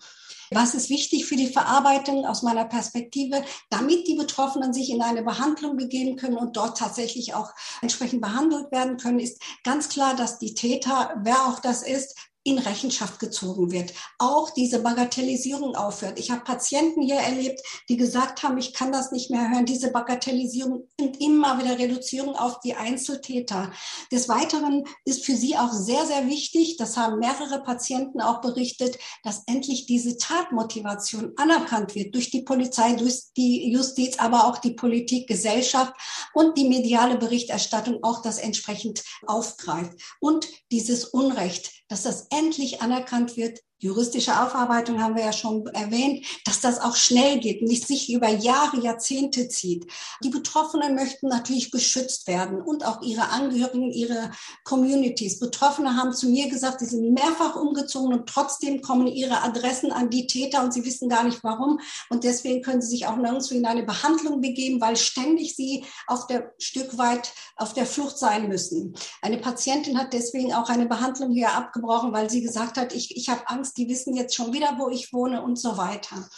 Was 0.51 0.75
ist 0.75 0.89
wichtig 0.89 1.25
für 1.25 1.35
die 1.35 1.47
Verarbeitung 1.47 2.25
aus 2.25 2.43
meiner 2.43 2.65
Perspektive, 2.65 3.43
damit 3.69 4.07
die 4.07 4.15
Betroffenen 4.15 4.73
sich 4.73 4.91
in 4.91 5.01
eine 5.01 5.23
Behandlung 5.23 5.77
begeben 5.77 6.15
können 6.15 6.37
und 6.37 6.55
dort 6.57 6.77
tatsächlich 6.77 7.33
auch 7.33 7.49
entsprechend 7.81 8.21
behandelt 8.21 8.71
werden 8.71 8.97
können, 8.97 9.19
ist 9.19 9.41
ganz 9.63 9.89
klar, 9.89 10.15
dass 10.15 10.39
die 10.39 10.53
Täter, 10.53 11.15
wer 11.23 11.45
auch 11.47 11.59
das 11.59 11.81
ist, 11.81 12.15
in 12.43 12.57
Rechenschaft 12.57 13.19
gezogen 13.19 13.71
wird. 13.71 13.93
Auch 14.19 14.49
diese 14.51 14.79
Bagatellisierung 14.79 15.75
aufhört. 15.75 16.19
Ich 16.19 16.29
habe 16.29 16.43
Patienten 16.43 17.01
hier 17.01 17.15
erlebt, 17.15 17.61
die 17.89 17.97
gesagt 17.97 18.43
haben, 18.43 18.57
ich 18.57 18.73
kann 18.73 18.91
das 18.91 19.11
nicht 19.11 19.31
mehr 19.31 19.49
hören. 19.49 19.65
Diese 19.65 19.91
Bagatellisierung 19.91 20.87
und 20.99 21.21
immer 21.21 21.57
wieder 21.59 21.79
Reduzierung 21.79 22.35
auf 22.35 22.59
die 22.59 22.75
Einzeltäter. 22.75 23.71
Des 24.11 24.27
Weiteren 24.27 24.83
ist 25.05 25.25
für 25.25 25.35
sie 25.35 25.57
auch 25.57 25.71
sehr, 25.71 26.05
sehr 26.05 26.27
wichtig, 26.27 26.77
das 26.77 26.97
haben 26.97 27.19
mehrere 27.19 27.63
Patienten 27.63 28.21
auch 28.21 28.41
berichtet, 28.41 28.97
dass 29.23 29.43
endlich 29.47 29.85
diese 29.85 30.17
Tatmotivation 30.17 31.33
anerkannt 31.37 31.95
wird 31.95 32.13
durch 32.13 32.29
die 32.29 32.41
Polizei, 32.41 32.93
durch 32.93 33.31
die 33.37 33.71
Justiz, 33.71 34.19
aber 34.19 34.47
auch 34.47 34.57
die 34.57 34.73
Politik, 34.73 35.27
Gesellschaft 35.27 35.93
und 36.33 36.57
die 36.57 36.67
mediale 36.67 37.17
Berichterstattung 37.17 38.03
auch 38.03 38.21
das 38.21 38.37
entsprechend 38.37 39.03
aufgreift. 39.25 39.93
Und 40.19 40.47
dieses 40.71 41.05
Unrecht, 41.05 41.71
dass 41.87 42.03
das 42.03 42.27
endlich 42.29 42.81
anerkannt 42.81 43.37
wird, 43.37 43.59
juristische 43.83 44.41
Aufarbeitung 44.41 45.01
haben 45.01 45.15
wir 45.15 45.25
ja 45.25 45.33
schon 45.33 45.67
erwähnt, 45.67 46.25
dass 46.45 46.61
das 46.61 46.79
auch 46.79 46.95
schnell 46.95 47.39
geht, 47.39 47.61
nicht 47.61 47.85
sich 47.85 48.11
über 48.11 48.29
Jahre, 48.29 48.79
Jahrzehnte 48.79 49.49
zieht. 49.49 49.85
Die 50.23 50.29
Betroffenen 50.29 50.95
möchten 50.95 51.27
natürlich 51.27 51.69
geschützt 51.69 52.27
werden 52.27 52.61
und 52.61 52.85
auch 52.85 53.01
ihre 53.01 53.29
Angehörigen, 53.29 53.91
ihre 53.91 54.31
Communities. 54.63 55.39
Betroffene 55.39 55.97
haben 55.97 56.13
zu 56.13 56.29
mir 56.29 56.49
gesagt, 56.49 56.79
sie 56.79 56.85
sind 56.85 57.13
mehrfach 57.13 57.55
umgezogen 57.55 58.13
und 58.13 58.27
trotzdem 58.27 58.81
kommen 58.81 59.07
ihre 59.07 59.41
Adressen 59.41 59.91
an 59.91 60.09
die 60.09 60.27
Täter 60.27 60.63
und 60.63 60.73
sie 60.73 60.85
wissen 60.85 61.09
gar 61.09 61.23
nicht 61.25 61.43
warum. 61.43 61.79
Und 62.09 62.23
deswegen 62.23 62.61
können 62.61 62.81
sie 62.81 62.89
sich 62.89 63.07
auch 63.07 63.17
nirgendwo 63.17 63.53
in 63.53 63.65
eine 63.65 63.83
Behandlung 63.83 64.39
begeben, 64.39 64.79
weil 64.79 64.95
ständig 64.95 65.55
sie 65.55 65.83
auf 66.07 66.27
der 66.27 66.53
Stück 66.57 66.97
weit 66.97 67.33
auf 67.57 67.73
der 67.73 67.85
Flucht 67.85 68.17
sein 68.17 68.47
müssen. 68.47 68.95
Eine 69.21 69.37
Patientin 69.37 69.97
hat 69.97 70.13
deswegen 70.13 70.53
auch 70.53 70.69
eine 70.69 70.85
Behandlung 70.85 71.31
hier 71.31 71.51
abgebrochen, 71.51 72.13
weil 72.13 72.29
sie 72.29 72.41
gesagt 72.41 72.77
hat, 72.77 72.93
ich, 72.93 73.15
ich 73.17 73.29
habe 73.29 73.47
Angst, 73.47 73.72
die 73.73 73.87
wissen 73.87 74.15
jetzt 74.15 74.35
schon 74.35 74.53
wieder, 74.53 74.75
wo 74.77 74.89
ich 74.89 75.13
wohne 75.13 75.43
und 75.43 75.57
so 75.57 75.77
weiter. 75.77 76.29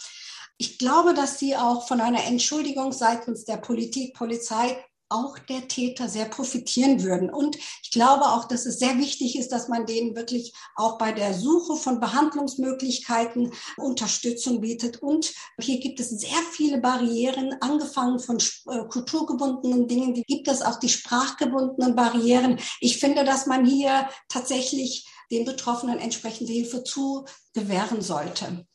Ich 0.58 0.78
glaube, 0.78 1.12
dass 1.14 1.38
sie 1.38 1.56
auch 1.56 1.86
von 1.86 2.00
einer 2.00 2.24
Entschuldigung 2.24 2.92
seitens 2.92 3.44
der 3.44 3.58
Politik, 3.58 4.14
Polizei 4.14 4.82
auch 5.08 5.38
der 5.38 5.68
Täter 5.68 6.08
sehr 6.08 6.24
profitieren 6.24 7.02
würden. 7.02 7.30
Und 7.30 7.56
ich 7.56 7.90
glaube 7.92 8.24
auch, 8.24 8.46
dass 8.46 8.66
es 8.66 8.78
sehr 8.78 8.98
wichtig 8.98 9.38
ist, 9.38 9.52
dass 9.52 9.68
man 9.68 9.86
denen 9.86 10.16
wirklich 10.16 10.52
auch 10.74 10.98
bei 10.98 11.12
der 11.12 11.32
Suche 11.34 11.76
von 11.76 12.00
Behandlungsmöglichkeiten 12.00 13.52
Unterstützung 13.76 14.60
bietet. 14.60 15.02
Und 15.02 15.32
hier 15.60 15.78
gibt 15.78 16.00
es 16.00 16.10
sehr 16.10 16.42
viele 16.50 16.78
Barrieren, 16.78 17.54
angefangen 17.60 18.18
von 18.18 18.38
äh, 18.38 18.84
kulturgebundenen 18.88 19.86
Dingen, 19.86 20.14
die 20.14 20.24
gibt 20.24 20.48
es 20.48 20.62
auch 20.62 20.80
die 20.80 20.88
sprachgebundenen 20.88 21.94
Barrieren. 21.94 22.58
Ich 22.80 22.98
finde, 22.98 23.24
dass 23.24 23.46
man 23.46 23.64
hier 23.64 24.08
tatsächlich 24.28 25.06
den 25.30 25.44
Betroffenen 25.44 25.98
entsprechende 25.98 26.52
Hilfe 26.52 26.84
zu 26.84 27.24
gewähren 27.54 28.02
sollte. 28.02 28.66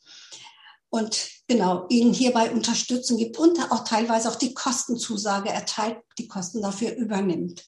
Und 0.90 1.30
genau, 1.48 1.86
ihnen 1.88 2.12
hierbei 2.12 2.50
Unterstützung 2.50 3.16
gibt 3.16 3.38
und 3.38 3.58
auch 3.70 3.84
teilweise 3.84 4.28
auch 4.28 4.36
die 4.36 4.52
Kostenzusage 4.52 5.48
erteilt, 5.48 5.98
die 6.18 6.28
Kosten 6.28 6.60
dafür 6.60 6.94
übernimmt. 6.94 7.66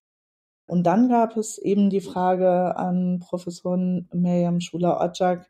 Und 0.66 0.85
dann 0.85 1.09
gab 1.09 1.37
es 1.37 1.59
eben 1.59 1.90
die 1.90 2.01
Frage 2.01 2.77
an 2.77 3.20
Professorin 3.20 4.09
Miriam 4.12 4.61
Schuler-Otschak, 4.61 5.49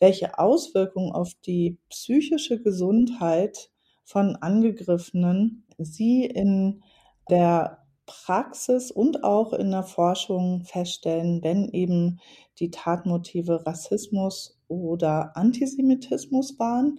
welche 0.00 0.38
Auswirkungen 0.38 1.12
auf 1.12 1.32
die 1.46 1.78
psychische 1.88 2.60
Gesundheit 2.60 3.70
von 4.04 4.36
Angegriffenen 4.36 5.66
sie 5.78 6.24
in 6.24 6.82
der 7.30 7.83
Praxis 8.06 8.90
und 8.90 9.24
auch 9.24 9.52
in 9.52 9.70
der 9.70 9.82
Forschung 9.82 10.64
feststellen, 10.64 11.42
wenn 11.42 11.68
eben 11.70 12.20
die 12.58 12.70
Tatmotive 12.70 13.66
Rassismus 13.66 14.60
oder 14.68 15.36
Antisemitismus 15.36 16.58
waren 16.58 16.98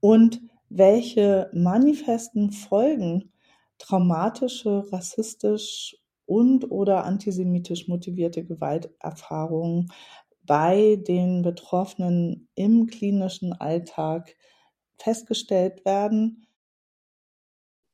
und 0.00 0.40
welche 0.68 1.50
manifesten 1.52 2.50
Folgen 2.50 3.32
traumatische, 3.78 4.84
rassistisch 4.92 5.96
und 6.26 6.70
oder 6.70 7.04
antisemitisch 7.04 7.88
motivierte 7.88 8.44
Gewalterfahrungen 8.44 9.90
bei 10.44 10.96
den 10.96 11.42
Betroffenen 11.42 12.48
im 12.54 12.86
klinischen 12.86 13.52
Alltag 13.52 14.34
festgestellt 14.98 15.84
werden 15.84 16.47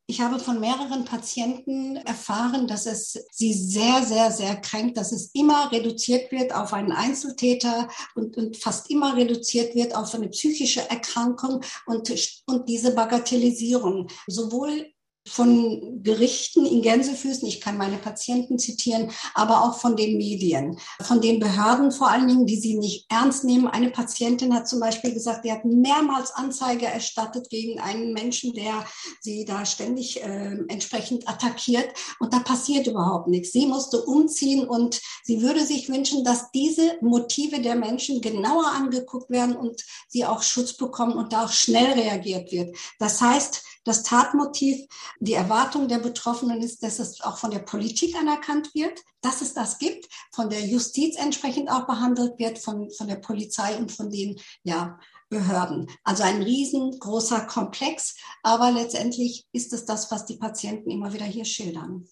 ich 0.07 0.21
habe 0.21 0.39
von 0.39 0.61
mehreren 0.61 1.05
Patienten 1.05 1.97
erfahren, 1.97 2.67
dass 2.67 2.85
es 2.87 3.25
sie 3.31 3.55
sehr, 3.55 4.03
sehr, 4.03 4.31
sehr 4.31 4.57
kränkt, 4.57 4.99
dass 4.99 5.13
es 5.13 5.31
immer 5.33 5.73
reduziert 5.73 6.31
wird 6.31 6.55
auf 6.55 6.75
einen 6.75 6.93
Einzeltäter 6.93 7.89
und, 8.15 8.37
und 8.37 8.57
fast 8.57 8.91
immer 8.91 9.17
reduziert 9.17 9.75
wird 9.75 9.97
auf 9.97 10.15
eine 10.15 10.29
psychische 10.29 10.89
Erkrankung 10.91 11.63
und, 11.87 12.13
und 12.47 12.69
diese 12.69 12.95
Bagatellisierung. 12.95 14.09
Sowohl 14.27 14.94
von 15.27 16.03
Gerichten 16.03 16.67
in 16.67 16.83
Gänsefüßen, 16.83 17.49
ich 17.49 17.61
kann 17.61 17.79
meine 17.79 17.97
Patienten 17.97 18.59
zitieren, 18.59 19.11
aber 19.35 19.65
auch 19.65 19.79
von 19.79 19.97
den 19.97 20.19
Medien, 20.19 20.79
von 21.01 21.21
den 21.21 21.41
Behörden 21.41 21.93
vor 21.93 22.11
allen 22.11 22.29
Dingen, 22.29 22.47
die 22.47 22.59
sie 22.59 22.77
nicht 22.77 23.07
ernst 23.11 23.45
nehmen. 23.45 23.67
Eine 23.67 23.91
Patientin 23.91 24.55
hat 24.55 24.69
zum 24.69 24.81
Beispiel 24.81 25.15
gesagt, 25.15 25.45
die 25.45 25.53
hat 25.53 25.65
mehrmals 25.65 26.31
Anzeige 26.33 26.87
erstattet 26.87 27.49
gegen 27.49 27.81
einen 27.81 28.13
Menschen, 28.13 28.53
der 28.53 28.85
sie 29.21 29.47
da 29.47 29.65
ständig 29.65 30.23
äh, 30.23 30.59
entsprechend 30.69 31.27
attackiert 31.27 31.89
und 32.21 32.33
da 32.35 32.41
passiert 32.41 32.87
überhaupt 32.87 33.29
nichts. 33.29 33.53
Sie 33.53 33.67
musste 33.67 34.03
umziehen 34.03 34.69
und 34.69 35.01
sie 35.23 35.41
würde 35.41 35.65
sich 35.65 35.89
wünschen, 35.89 36.23
dass 36.25 36.51
diese 36.51 36.99
Motive 37.01 37.61
der 37.61 37.77
Menschen 37.77 38.21
genauer 38.21 38.67
angeguckt 38.77 39.31
werden 39.31 39.57
und 39.57 39.83
sie 40.09 40.27
auch 40.27 40.43
Schutz 40.43 40.75
bekommen 40.75 41.15
und 41.15 41.33
da 41.33 41.47
auch 41.47 41.53
schnell 41.53 41.93
reagiert 41.93 42.53
wird. 42.53 42.77
Das 42.99 43.23
heißt, 43.23 43.63
das 43.85 44.03
Tatmotiv, 44.03 44.87
die 45.21 45.35
Erwartung 45.35 45.89
der 45.89 45.99
Betroffenen 45.99 46.63
ist, 46.63 46.83
dass 46.83 46.99
es 46.99 47.21
auch 47.21 47.37
von 47.37 47.51
der 47.51 47.61
Politik 47.61 48.17
anerkannt 48.17 48.75
wird, 48.75 49.01
dass 49.21 49.43
es 49.43 49.55
das 49.55 49.79
gibt, 49.79 50.09
von 50.33 50.51
der 50.51 50.65
Justiz 50.65 51.17
entsprechend 51.17 51.71
auch 51.71 51.87
behandelt 51.87 52.39
wird, 52.39 52.59
von, 52.59 52.91
von 52.91 53.07
der 53.07 53.17
Polizei 53.17 53.77
und 53.77 53.93
von 53.93 54.11
den 54.11 54.37
ja, 54.63 54.99
Behörden. 55.29 55.89
Also 56.03 56.23
ein 56.23 56.43
riesengroßer 56.43 57.43
Komplex, 57.43 58.17
aber 58.43 58.73
letztendlich 58.73 59.47
ist 59.53 59.73
es 59.73 59.85
das, 59.85 60.11
was 60.11 60.27
die 60.27 60.37
Patienten 60.37 60.91
immer 60.91 61.13
wieder 61.13 61.25
hier 61.27 61.45
schildern. 61.45 62.07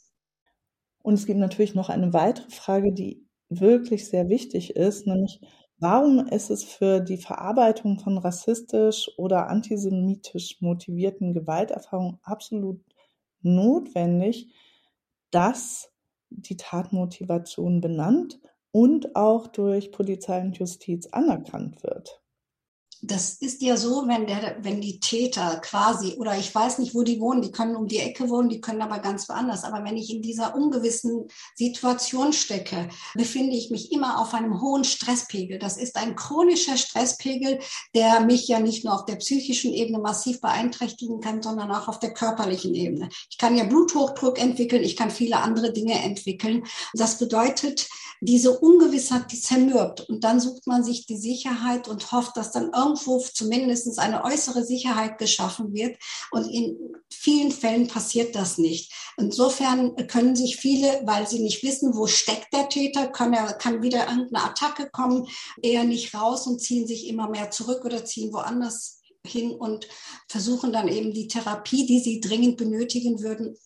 Und 1.02 1.14
es 1.14 1.26
gibt 1.26 1.38
natürlich 1.38 1.74
noch 1.74 1.88
eine 1.88 2.12
weitere 2.12 2.50
Frage, 2.50 2.92
die 2.92 3.26
wirklich 3.48 4.08
sehr 4.08 4.28
wichtig 4.28 4.76
ist, 4.76 5.06
nämlich 5.06 5.40
Warum 5.83 6.29
ist 6.29 6.49
es 6.49 6.64
für 6.64 7.01
die 7.01 7.18
Verarbeitung 7.18 7.99
von 7.99 8.16
rassistisch 8.16 9.11
oder 9.18 9.49
antisemitisch 9.49 10.62
motivierten 10.62 11.35
Gewalterfahrungen 11.35 12.18
absolut 12.23 12.81
notwendig, 13.42 14.55
dass 15.31 15.92
die 16.31 16.57
Tatmotivation 16.57 17.83
benannt 17.83 18.40
und 18.71 19.14
auch 19.16 19.47
durch 19.49 19.92
Polizei 19.92 20.40
und 20.40 20.57
Justiz 20.59 21.09
anerkannt 21.09 21.83
wird? 21.83 22.21
Das 23.04 23.34
ist 23.34 23.62
ja 23.62 23.76
so, 23.76 24.06
wenn 24.06 24.28
der, 24.28 24.58
wenn 24.60 24.80
die 24.80 25.00
Täter 25.00 25.60
quasi, 25.60 26.14
oder 26.18 26.38
ich 26.38 26.54
weiß 26.54 26.78
nicht, 26.78 26.94
wo 26.94 27.02
die 27.02 27.20
wohnen, 27.20 27.42
die 27.42 27.50
können 27.50 27.74
um 27.74 27.88
die 27.88 27.98
Ecke 27.98 28.30
wohnen, 28.30 28.48
die 28.48 28.60
können 28.60 28.80
aber 28.80 29.00
ganz 29.00 29.28
woanders. 29.28 29.64
Aber 29.64 29.82
wenn 29.82 29.96
ich 29.96 30.10
in 30.10 30.22
dieser 30.22 30.54
ungewissen 30.54 31.26
Situation 31.56 32.32
stecke, 32.32 32.88
befinde 33.14 33.56
ich 33.56 33.70
mich 33.70 33.90
immer 33.90 34.20
auf 34.20 34.34
einem 34.34 34.60
hohen 34.60 34.84
Stresspegel. 34.84 35.58
Das 35.58 35.78
ist 35.78 35.96
ein 35.96 36.14
chronischer 36.14 36.76
Stresspegel, 36.76 37.58
der 37.92 38.20
mich 38.20 38.46
ja 38.46 38.60
nicht 38.60 38.84
nur 38.84 38.94
auf 38.94 39.04
der 39.04 39.16
psychischen 39.16 39.72
Ebene 39.72 39.98
massiv 39.98 40.40
beeinträchtigen 40.40 41.20
kann, 41.20 41.42
sondern 41.42 41.72
auch 41.72 41.88
auf 41.88 41.98
der 41.98 42.14
körperlichen 42.14 42.72
Ebene. 42.72 43.08
Ich 43.28 43.36
kann 43.36 43.56
ja 43.56 43.64
Bluthochdruck 43.64 44.40
entwickeln, 44.40 44.84
ich 44.84 44.96
kann 44.96 45.10
viele 45.10 45.38
andere 45.38 45.72
Dinge 45.72 46.00
entwickeln. 46.00 46.62
Das 46.94 47.18
bedeutet, 47.18 47.88
diese 48.22 48.56
Ungewissheit, 48.56 49.32
die 49.32 49.40
zermürbt. 49.40 50.08
Und 50.08 50.22
dann 50.22 50.38
sucht 50.38 50.68
man 50.68 50.84
sich 50.84 51.06
die 51.06 51.16
Sicherheit 51.16 51.88
und 51.88 52.12
hofft, 52.12 52.36
dass 52.36 52.52
dann 52.52 52.72
irgendwo 52.92 53.18
zumindest 53.18 53.98
eine 53.98 54.24
äußere 54.24 54.64
Sicherheit 54.64 55.18
geschaffen 55.18 55.72
wird. 55.72 55.96
Und 56.31 56.48
in 56.48 56.76
vielen 57.11 57.50
Fällen 57.50 57.88
passiert 57.88 58.35
das 58.35 58.59
nicht. 58.59 58.92
Insofern 59.16 59.96
können 60.07 60.37
sich 60.37 60.57
viele, 60.57 61.02
weil 61.05 61.26
sie 61.26 61.40
nicht 61.40 61.62
wissen, 61.62 61.96
wo 61.96 62.07
steckt 62.07 62.52
der 62.52 62.68
Täter, 62.68 63.09
kann, 63.09 63.33
er, 63.33 63.52
kann 63.55 63.83
wieder 63.83 64.09
irgendeine 64.09 64.44
Attacke 64.44 64.90
kommen, 64.90 65.26
eher 65.62 65.85
nicht 65.85 66.14
raus 66.14 66.46
und 66.46 66.61
ziehen 66.61 66.87
sich 66.87 67.09
immer 67.09 67.28
mehr 67.28 67.50
zurück 67.50 67.85
oder 67.85 68.05
ziehen 68.05 68.33
woanders 68.33 69.00
hin 69.26 69.52
und 69.52 69.87
versuchen 70.28 70.72
dann 70.72 70.88
eben 70.88 71.12
die 71.12 71.28
Therapie, 71.28 71.87
die 71.87 72.00
sie 72.00 72.20
dringend 72.20 72.57
benötigen 72.57 73.22
würden, 73.22 73.57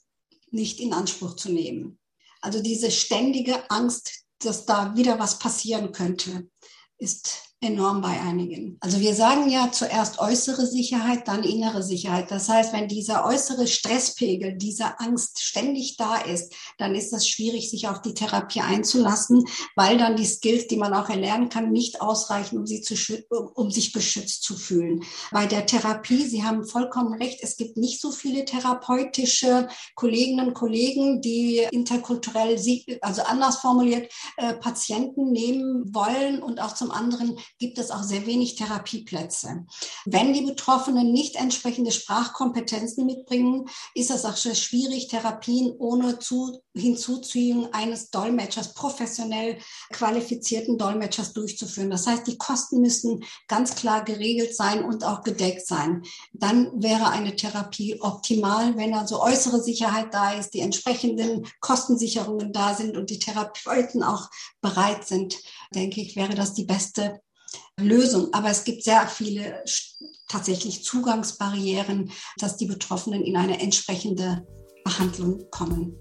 nicht 0.50 0.80
in 0.80 0.92
Anspruch 0.92 1.36
zu 1.36 1.50
nehmen. 1.50 1.98
Also 2.42 2.62
diese 2.62 2.90
ständige 2.90 3.70
Angst, 3.70 4.24
dass 4.40 4.66
da 4.66 4.94
wieder 4.96 5.18
was 5.18 5.38
passieren 5.38 5.92
könnte, 5.92 6.48
ist 6.98 7.55
enorm 7.66 8.00
bei 8.00 8.20
einigen. 8.20 8.76
Also 8.80 9.00
wir 9.00 9.14
sagen 9.14 9.48
ja 9.50 9.70
zuerst 9.72 10.18
äußere 10.18 10.66
Sicherheit, 10.66 11.28
dann 11.28 11.42
innere 11.42 11.82
Sicherheit. 11.82 12.30
Das 12.30 12.48
heißt, 12.48 12.72
wenn 12.72 12.88
dieser 12.88 13.26
äußere 13.26 13.66
Stresspegel, 13.66 14.56
diese 14.56 14.98
Angst 15.00 15.42
ständig 15.42 15.96
da 15.96 16.16
ist, 16.16 16.54
dann 16.78 16.94
ist 16.94 17.12
es 17.12 17.28
schwierig, 17.28 17.70
sich 17.70 17.88
auf 17.88 18.00
die 18.00 18.14
Therapie 18.14 18.60
einzulassen, 18.60 19.44
weil 19.74 19.98
dann 19.98 20.16
die 20.16 20.24
Skills, 20.24 20.66
die 20.68 20.76
man 20.76 20.94
auch 20.94 21.08
erlernen 21.08 21.48
kann, 21.48 21.72
nicht 21.72 22.00
ausreichen, 22.00 22.58
um, 22.58 22.66
sie 22.66 22.80
zu, 22.80 22.94
um 23.54 23.70
sich 23.70 23.92
beschützt 23.92 24.42
zu 24.42 24.56
fühlen. 24.56 25.02
Bei 25.30 25.46
der 25.46 25.66
Therapie, 25.66 26.24
Sie 26.26 26.44
haben 26.44 26.64
vollkommen 26.64 27.14
recht, 27.14 27.40
es 27.42 27.56
gibt 27.56 27.76
nicht 27.76 28.00
so 28.00 28.10
viele 28.10 28.44
therapeutische 28.44 29.68
Kolleginnen 29.94 30.48
und 30.48 30.54
Kollegen, 30.54 31.20
die 31.20 31.66
interkulturell, 31.70 32.56
also 33.00 33.22
anders 33.22 33.56
formuliert, 33.56 34.12
äh, 34.36 34.54
Patienten 34.54 35.32
nehmen 35.32 35.94
wollen 35.94 36.42
und 36.42 36.60
auch 36.60 36.74
zum 36.74 36.90
anderen 36.90 37.38
gibt 37.58 37.78
es 37.78 37.90
auch 37.90 38.02
sehr 38.02 38.26
wenig 38.26 38.56
Therapieplätze. 38.56 39.66
Wenn 40.04 40.32
die 40.32 40.42
Betroffenen 40.42 41.12
nicht 41.12 41.36
entsprechende 41.36 41.90
Sprachkompetenzen 41.90 43.06
mitbringen, 43.06 43.68
ist 43.94 44.10
es 44.10 44.24
auch 44.24 44.36
sehr 44.36 44.54
schwierig, 44.54 45.08
Therapien 45.08 45.74
ohne 45.78 46.18
zu, 46.18 46.62
Hinzuziehung 46.74 47.72
eines 47.72 48.10
Dolmetschers, 48.10 48.74
professionell 48.74 49.58
qualifizierten 49.90 50.76
Dolmetschers 50.76 51.32
durchzuführen. 51.32 51.90
Das 51.90 52.06
heißt, 52.06 52.26
die 52.26 52.38
Kosten 52.38 52.80
müssen 52.80 53.24
ganz 53.48 53.74
klar 53.74 54.04
geregelt 54.04 54.54
sein 54.54 54.84
und 54.84 55.04
auch 55.04 55.22
gedeckt 55.22 55.66
sein. 55.66 56.02
Dann 56.32 56.70
wäre 56.82 57.08
eine 57.08 57.34
Therapie 57.34 58.00
optimal, 58.00 58.76
wenn 58.76 58.94
also 58.94 59.22
äußere 59.22 59.62
Sicherheit 59.62 60.12
da 60.12 60.32
ist, 60.34 60.50
die 60.50 60.60
entsprechenden 60.60 61.46
Kostensicherungen 61.60 62.52
da 62.52 62.74
sind 62.74 62.96
und 62.96 63.10
die 63.10 63.18
Therapeuten 63.18 64.02
auch 64.02 64.28
bereit 64.60 65.06
sind, 65.06 65.36
denke 65.74 66.00
ich, 66.00 66.16
wäre 66.16 66.34
das 66.34 66.54
die 66.54 66.64
beste 66.64 67.20
Lösung. 67.78 68.32
Aber 68.32 68.50
es 68.50 68.64
gibt 68.64 68.82
sehr 68.84 69.06
viele 69.06 69.62
tatsächlich 70.28 70.84
Zugangsbarrieren, 70.84 72.10
dass 72.38 72.56
die 72.56 72.66
Betroffenen 72.66 73.22
in 73.22 73.36
eine 73.36 73.60
entsprechende 73.60 74.46
Behandlung 74.84 75.44
kommen. 75.50 75.96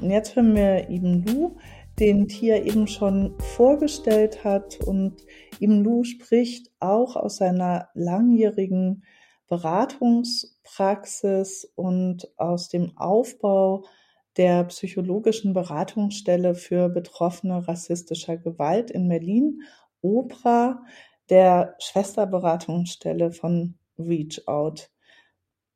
Und 0.00 0.10
jetzt 0.10 0.36
hören 0.36 0.54
wir 0.54 0.88
Ibn 0.88 1.24
Lu, 1.26 1.56
den 1.98 2.28
Tia 2.28 2.62
eben 2.62 2.86
schon 2.86 3.34
vorgestellt 3.56 4.44
hat. 4.44 4.78
Und 4.86 5.16
Ibn 5.60 5.82
Lu 5.82 6.04
spricht 6.04 6.70
auch 6.80 7.16
aus 7.16 7.36
seiner 7.36 7.88
langjährigen 7.94 9.02
Beratungspraxis 9.48 11.70
und 11.74 12.28
aus 12.38 12.68
dem 12.68 12.96
Aufbau 12.96 13.84
der 14.36 14.64
psychologischen 14.64 15.52
Beratungsstelle 15.52 16.54
für 16.54 16.88
Betroffene 16.88 17.66
rassistischer 17.66 18.36
Gewalt 18.36 18.90
in 18.90 19.08
Berlin, 19.08 19.62
OPRA, 20.00 20.84
der 21.28 21.74
Schwesterberatungsstelle 21.78 23.32
von 23.32 23.74
Reach 23.98 24.46
Out. 24.46 24.90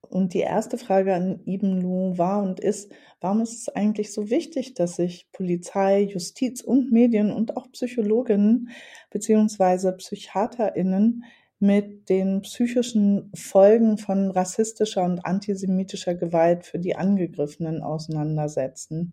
Und 0.09 0.35
die 0.35 0.41
erste 0.41 0.79
Frage 0.79 1.15
an 1.15 1.41
Ibn 1.47 1.81
Lu 1.81 2.19
war 2.19 2.43
und 2.43 2.61
ist, 2.61 2.93
warum 3.21 3.41
ist 3.41 3.55
es 3.55 3.69
eigentlich 3.71 4.13
so 4.13 4.31
wichtig, 4.31 4.75
dass 4.75 4.97
sich 4.97 5.29
Polizei, 5.33 6.03
Justiz 6.03 6.61
und 6.61 6.93
Medien 6.93 7.33
und 7.33 7.57
auch 7.57 7.71
Psychologinnen 7.73 8.71
beziehungsweise 9.11 9.93
PsychiaterInnen 9.93 11.25
mit 11.63 12.09
den 12.09 12.43
psychischen 12.43 13.31
Folgen 13.37 13.97
von 13.97 14.33
rassistischer 14.33 15.05
und 15.05 15.25
antisemitischer 15.25 16.17
Gewalt 16.17 16.67
für 16.67 16.81
die 16.81 16.97
Angegriffenen 16.97 17.83
auseinandersetzen? 17.83 19.13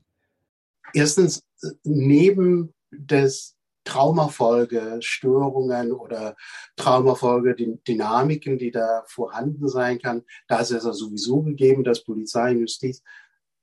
Erstens, 0.93 1.43
neben 1.83 2.73
des 2.91 3.55
Traumafolge, 3.83 4.97
Störungen 4.99 5.91
oder 5.91 6.35
Traumafolge, 6.75 7.53
die 7.53 7.77
Dynamiken, 7.87 8.57
die 8.57 8.71
da 8.71 9.03
vorhanden 9.05 9.67
sein 9.67 9.99
kann, 9.99 10.23
da 10.47 10.59
ist 10.59 10.71
es 10.71 10.85
ja 10.85 10.91
sowieso 10.93 11.43
gegeben, 11.43 11.83
dass 11.83 12.03
Polizei 12.03 12.51
und 12.51 12.61
Justiz 12.61 13.03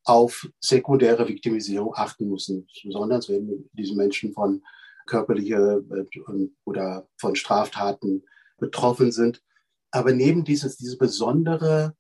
auf 0.05 0.49
sekundäre 0.61 1.27
Viktimisierung 1.27 1.93
achten 1.97 2.29
müssen. 2.29 2.69
Besonders 2.85 3.29
wenn 3.29 3.69
diese 3.73 3.97
Menschen 3.97 4.33
von 4.33 4.63
körperlicher 5.07 5.79
äh, 5.79 6.49
oder 6.65 7.09
von 7.17 7.35
Straftaten 7.35 8.23
betroffen 8.59 9.13
sind. 9.13 9.43
Aber 9.91 10.13
neben 10.13 10.45
dieses, 10.45 10.77
dieses 10.77 10.99
besondere 10.99 11.95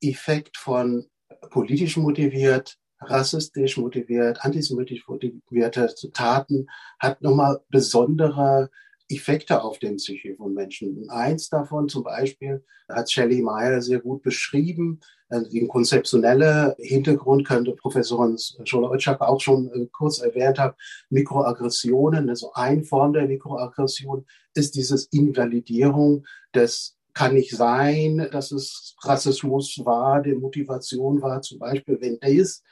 Effekt 0.00 0.56
von 0.56 1.06
politisch 1.50 1.96
motiviert, 1.96 2.76
rassistisch 3.00 3.76
motiviert, 3.76 4.44
antisemitisch 4.44 5.06
motivierte 5.06 5.94
Taten 6.12 6.68
hat 6.98 7.22
nochmal 7.22 7.60
besondere 7.68 8.70
Effekte 9.08 9.62
auf 9.62 9.78
den 9.78 9.96
Psyche 9.96 10.34
von 10.36 10.54
Menschen. 10.54 10.96
Und 10.98 11.10
eins 11.10 11.48
davon 11.48 11.88
zum 11.88 12.04
Beispiel 12.04 12.64
hat 12.88 13.10
Shelley 13.10 13.42
Meyer 13.42 13.80
sehr 13.80 14.00
gut 14.00 14.22
beschrieben. 14.22 15.00
Also 15.28 15.50
den 15.50 15.68
konzeptionelle 15.68 16.74
Hintergrund 16.78 17.46
könnte 17.46 17.72
Professorin 17.72 18.36
Schola-Oetschak 18.64 19.20
auch 19.20 19.40
schon 19.40 19.70
äh, 19.72 19.86
kurz 19.92 20.20
erwähnt 20.20 20.58
haben. 20.58 20.74
Mikroaggressionen, 21.10 22.28
also 22.28 22.52
ein 22.54 22.84
Form 22.84 23.12
der 23.12 23.26
Mikroaggression 23.26 24.26
ist 24.54 24.74
dieses 24.74 25.06
Invalidierung 25.06 26.24
des 26.54 26.98
kann 27.14 27.34
nicht 27.34 27.50
sein, 27.50 28.28
dass 28.30 28.52
es 28.52 28.94
Rassismus 29.02 29.80
war, 29.84 30.22
die 30.22 30.34
Motivation 30.34 31.20
war, 31.20 31.42
zum 31.42 31.58
Beispiel, 31.58 31.98
wenn 32.00 32.20
das 32.20 32.62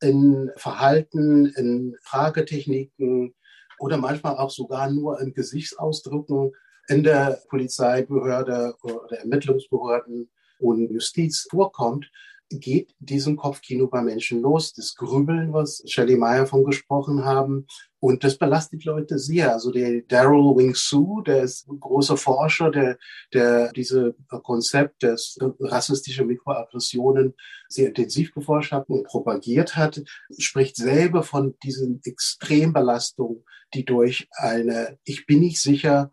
in 0.00 0.52
Verhalten, 0.56 1.46
in 1.56 1.96
Fragetechniken 2.02 3.34
oder 3.78 3.96
manchmal 3.96 4.36
auch 4.36 4.50
sogar 4.50 4.90
nur 4.90 5.20
in 5.20 5.32
Gesichtsausdrücken 5.32 6.52
in 6.88 7.02
der 7.02 7.40
Polizeibehörde 7.48 8.74
oder 8.82 9.18
Ermittlungsbehörden 9.18 10.30
und 10.58 10.90
Justiz 10.90 11.46
vorkommt, 11.50 12.10
geht 12.50 12.94
diesem 12.98 13.36
Kopfkino 13.36 13.88
bei 13.88 14.02
Menschen 14.02 14.40
los. 14.40 14.72
Das 14.72 14.94
Grübeln, 14.94 15.52
was 15.52 15.82
Shelley 15.86 16.16
Meyer 16.16 16.46
von 16.46 16.64
gesprochen 16.64 17.24
haben. 17.24 17.66
Und 17.98 18.22
das 18.22 18.38
belastet 18.38 18.84
Leute 18.84 19.18
sehr. 19.18 19.52
Also 19.52 19.72
der 19.72 20.02
Daryl 20.02 20.56
Wing 20.56 20.74
Su, 20.74 21.22
der 21.22 21.42
ist 21.42 21.68
ein 21.68 21.80
großer 21.80 22.16
Forscher, 22.16 22.70
der, 22.70 22.98
der 23.32 23.72
diese 23.72 24.14
Konzept 24.42 25.02
des 25.02 25.38
rassistischen 25.60 26.26
Mikroaggressionen 26.26 27.34
sehr 27.68 27.88
intensiv 27.88 28.32
geforscht 28.32 28.72
hat 28.72 28.88
und 28.88 29.06
propagiert 29.06 29.76
hat, 29.76 30.02
spricht 30.38 30.76
selber 30.76 31.22
von 31.22 31.56
diesen 31.64 32.00
Extrembelastungen, 32.04 33.44
die 33.74 33.84
durch 33.84 34.28
eine, 34.32 34.98
ich 35.04 35.26
bin 35.26 35.40
nicht 35.40 35.60
sicher, 35.60 36.12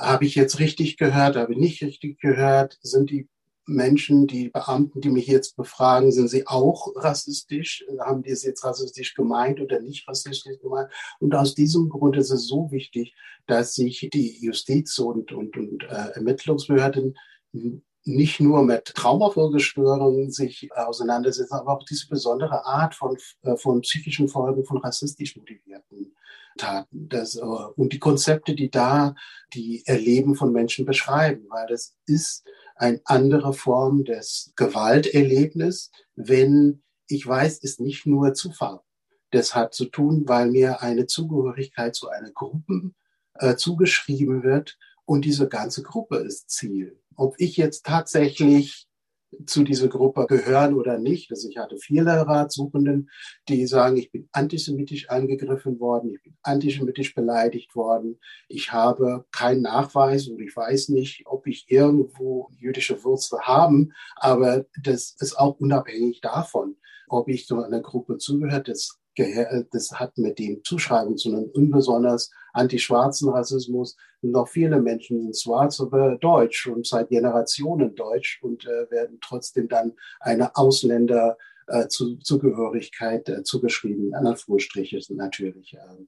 habe 0.00 0.24
ich 0.24 0.34
jetzt 0.34 0.58
richtig 0.58 0.96
gehört, 0.96 1.36
habe 1.36 1.52
ich 1.52 1.58
nicht 1.58 1.82
richtig 1.82 2.20
gehört, 2.20 2.78
sind 2.82 3.10
die 3.10 3.28
Menschen, 3.68 4.26
die 4.26 4.48
Beamten, 4.48 5.00
die 5.00 5.10
mich 5.10 5.26
jetzt 5.26 5.56
befragen, 5.56 6.10
sind 6.10 6.28
sie 6.28 6.46
auch 6.46 6.92
rassistisch? 6.96 7.84
Haben 8.00 8.22
die 8.22 8.30
es 8.30 8.42
jetzt 8.42 8.64
rassistisch 8.64 9.14
gemeint 9.14 9.60
oder 9.60 9.80
nicht 9.80 10.08
rassistisch 10.08 10.58
gemeint? 10.60 10.90
Und 11.20 11.34
aus 11.34 11.54
diesem 11.54 11.88
Grund 11.88 12.16
ist 12.16 12.30
es 12.30 12.46
so 12.46 12.70
wichtig, 12.70 13.14
dass 13.46 13.74
sich 13.74 14.08
die 14.12 14.38
Justiz 14.44 14.98
und, 14.98 15.32
und, 15.32 15.56
und 15.56 15.84
äh, 15.84 16.14
Ermittlungsbehörden 16.14 17.14
nicht 18.04 18.40
nur 18.40 18.64
mit 18.64 18.86
Traumafolgestörungen 18.86 20.30
sich 20.30 20.70
auseinandersetzen, 20.74 21.54
aber 21.54 21.76
auch 21.76 21.84
diese 21.84 22.08
besondere 22.08 22.64
Art 22.64 22.94
von, 22.94 23.16
äh, 23.42 23.56
von 23.56 23.82
psychischen 23.82 24.28
Folgen 24.28 24.64
von 24.64 24.78
rassistisch 24.78 25.36
motivierten 25.36 26.16
Taten. 26.56 27.08
Das, 27.08 27.36
äh, 27.36 27.40
und 27.42 27.92
die 27.92 27.98
Konzepte, 27.98 28.54
die 28.54 28.70
da 28.70 29.14
die 29.52 29.82
Erleben 29.86 30.34
von 30.34 30.52
Menschen 30.52 30.86
beschreiben, 30.86 31.46
weil 31.50 31.66
das 31.68 31.94
ist 32.06 32.44
eine 32.78 33.00
andere 33.04 33.52
Form 33.52 34.04
des 34.04 34.52
Gewalterlebnis, 34.56 35.90
wenn 36.16 36.82
ich 37.06 37.26
weiß, 37.26 37.58
ist 37.58 37.80
nicht 37.80 38.06
nur 38.06 38.34
Zufall. 38.34 38.80
Das 39.30 39.54
hat 39.54 39.74
zu 39.74 39.86
tun, 39.86 40.24
weil 40.26 40.50
mir 40.50 40.82
eine 40.82 41.06
Zugehörigkeit 41.06 41.94
zu 41.94 42.08
einer 42.08 42.30
Gruppe 42.30 42.92
äh, 43.34 43.56
zugeschrieben 43.56 44.42
wird 44.42 44.78
und 45.04 45.24
diese 45.24 45.48
ganze 45.48 45.82
Gruppe 45.82 46.16
ist 46.18 46.50
Ziel. 46.50 47.00
Ob 47.14 47.34
ich 47.38 47.56
jetzt 47.56 47.84
tatsächlich 47.84 48.87
zu 49.46 49.62
dieser 49.62 49.88
Gruppe 49.88 50.26
gehören 50.26 50.74
oder 50.74 50.98
nicht. 50.98 51.30
Also 51.30 51.48
ich 51.48 51.58
hatte 51.58 51.76
viele 51.76 52.26
Ratsuchenden, 52.26 53.10
die 53.48 53.66
sagen, 53.66 53.96
ich 53.96 54.10
bin 54.10 54.28
antisemitisch 54.32 55.08
angegriffen 55.10 55.80
worden, 55.80 56.14
ich 56.14 56.22
bin 56.22 56.36
antisemitisch 56.42 57.14
beleidigt 57.14 57.74
worden, 57.74 58.18
ich 58.48 58.72
habe 58.72 59.26
keinen 59.30 59.62
Nachweis 59.62 60.28
und 60.28 60.40
ich 60.40 60.54
weiß 60.54 60.90
nicht, 60.90 61.22
ob 61.26 61.46
ich 61.46 61.66
irgendwo 61.68 62.50
jüdische 62.58 63.02
Wurzeln 63.04 63.42
habe, 63.42 63.88
aber 64.16 64.66
das 64.82 65.14
ist 65.18 65.38
auch 65.38 65.58
unabhängig 65.60 66.20
davon, 66.20 66.76
ob 67.08 67.28
ich 67.28 67.46
zu 67.46 67.62
einer 67.62 67.80
Gruppe 67.80 68.18
zugehört. 68.18 68.68
Das 68.68 68.97
das 69.72 69.92
hat 69.92 70.18
mit 70.18 70.38
dem 70.38 70.62
Zuschreiben 70.64 71.16
zu 71.16 71.30
einem 71.30 71.50
unbesonders 71.54 72.30
anti-schwarzen 72.52 73.30
Rassismus. 73.30 73.96
Noch 74.22 74.48
viele 74.48 74.80
Menschen 74.80 75.20
sind 75.22 75.38
schwarz, 75.38 75.78
aber 75.80 76.16
deutsch 76.16 76.66
und 76.66 76.84
seit 76.86 77.10
Generationen 77.10 77.94
deutsch 77.94 78.40
und 78.42 78.66
äh, 78.66 78.90
werden 78.90 79.18
trotzdem 79.20 79.68
dann 79.68 79.92
eine 80.20 80.56
Ausländerzugehörigkeit 80.56 83.28
äh, 83.28 83.34
äh, 83.34 83.42
zugeschrieben. 83.44 84.14
An 84.14 84.26
Anführungsstriche 84.26 84.98
natürlich. 85.10 85.74
Äh. 85.74 86.06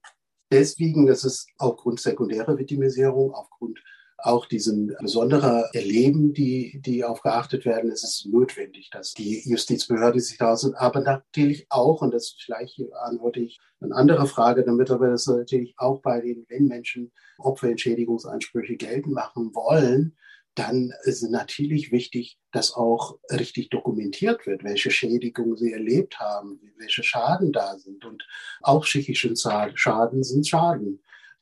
Deswegen, 0.52 1.06
das 1.06 1.22
ist 1.24 1.46
aufgrund 1.58 2.00
sekundärer 2.00 2.58
Victimisierung, 2.58 3.32
aufgrund 3.32 3.78
auch 4.22 4.46
diesen 4.46 4.94
besonderen 5.00 5.64
Erleben, 5.72 6.32
die, 6.32 6.80
die 6.84 7.04
aufgeachtet 7.04 7.64
werden, 7.64 7.90
ist 7.90 8.04
es 8.04 8.26
notwendig, 8.30 8.90
dass 8.90 9.12
die 9.12 9.42
Justizbehörde 9.48 10.20
sich 10.20 10.38
da 10.38 10.56
sind. 10.56 10.74
Aber 10.74 11.00
natürlich 11.00 11.66
auch, 11.70 12.02
und 12.02 12.12
das 12.12 12.36
vielleicht 12.38 12.80
antworte 13.02 13.40
ich 13.40 13.60
eine 13.80 13.94
andere 13.94 14.26
Frage 14.26 14.64
damit, 14.64 14.90
aber 14.90 15.08
das 15.08 15.26
natürlich 15.26 15.74
auch 15.78 16.00
bei 16.00 16.20
den, 16.20 16.44
wenn 16.48 16.66
Menschen 16.66 17.12
Opferentschädigungsansprüche 17.38 18.76
geltend 18.76 19.14
machen 19.14 19.54
wollen, 19.54 20.16
dann 20.54 20.92
ist 21.04 21.22
es 21.22 21.30
natürlich 21.30 21.92
wichtig, 21.92 22.38
dass 22.52 22.74
auch 22.74 23.18
richtig 23.30 23.70
dokumentiert 23.70 24.46
wird, 24.46 24.64
welche 24.64 24.90
Schädigungen 24.90 25.56
sie 25.56 25.72
erlebt 25.72 26.18
haben, 26.18 26.60
welche 26.76 27.02
Schaden 27.02 27.52
da 27.52 27.78
sind. 27.78 28.04
Und 28.04 28.26
auch 28.60 28.84
psychischen 28.84 29.36
Schaden 29.36 30.22
sind 30.22 30.48
Schaden. 30.48 31.00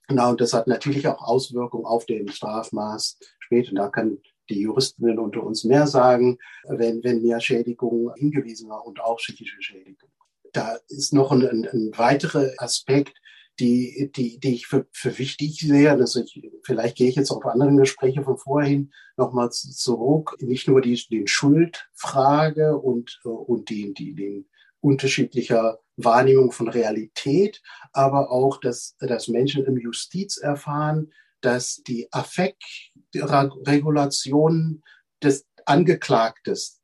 Genau, 0.09 0.31
und 0.31 0.40
das 0.40 0.55
hat 0.55 0.66
natürlich 0.66 1.07
auch 1.07 1.23
Auswirkungen 1.23 1.85
auf 1.85 2.07
den 2.07 2.29
Strafmaß 2.29 3.18
später. 3.40 3.75
Da 3.75 3.88
können 3.90 4.23
die 4.49 4.62
Juristinnen 4.62 5.18
unter 5.18 5.42
uns 5.42 5.64
mehr 5.64 5.87
sagen, 5.87 6.38
wenn, 6.66 7.05
wenn 7.05 7.23
mehr 7.23 7.40
Schädigungen 7.40 8.14
hingewiesen 8.16 8.71
waren 8.71 8.87
und 8.87 9.01
auch 9.01 9.18
psychische 9.18 9.61
Schädigungen. 9.61 10.14
Da 10.55 10.79
ist 10.88 11.12
noch 11.12 11.31
ein, 11.31 11.47
ein, 11.47 11.68
ein 11.71 11.92
weiterer 11.97 12.51
Aspekt, 12.57 13.14
die, 13.61 14.11
die, 14.16 14.38
die 14.38 14.55
ich 14.55 14.66
für, 14.66 14.87
für 14.92 15.18
wichtig 15.18 15.61
sehe. 15.61 15.90
Also 15.90 16.23
ich, 16.23 16.40
vielleicht 16.62 16.97
gehe 16.97 17.11
ich 17.11 17.16
jetzt 17.16 17.31
auf 17.31 17.44
andere 17.44 17.75
Gespräche 17.77 18.23
von 18.23 18.38
vorhin 18.38 18.92
nochmal 19.18 19.51
zurück. 19.51 20.37
Nicht 20.40 20.68
nur 20.68 20.81
die, 20.81 20.94
die 21.11 21.27
Schuldfrage 21.27 22.79
und, 22.79 23.21
und 23.25 23.68
die, 23.68 23.92
die, 23.92 24.14
den 24.14 24.49
unterschiedlicher 24.80 25.78
Wahrnehmung 25.96 26.52
von 26.52 26.68
Realität, 26.68 27.60
aber 27.92 28.30
auch, 28.30 28.60
dass, 28.60 28.94
dass 29.00 29.26
Menschen 29.28 29.64
im 29.64 29.78
Justiz 29.78 30.38
erfahren, 30.38 31.12
dass 31.40 31.82
die 31.86 32.08
Affektregulation 32.12 34.82
des 35.22 35.46
Angeklagtes 35.64 36.77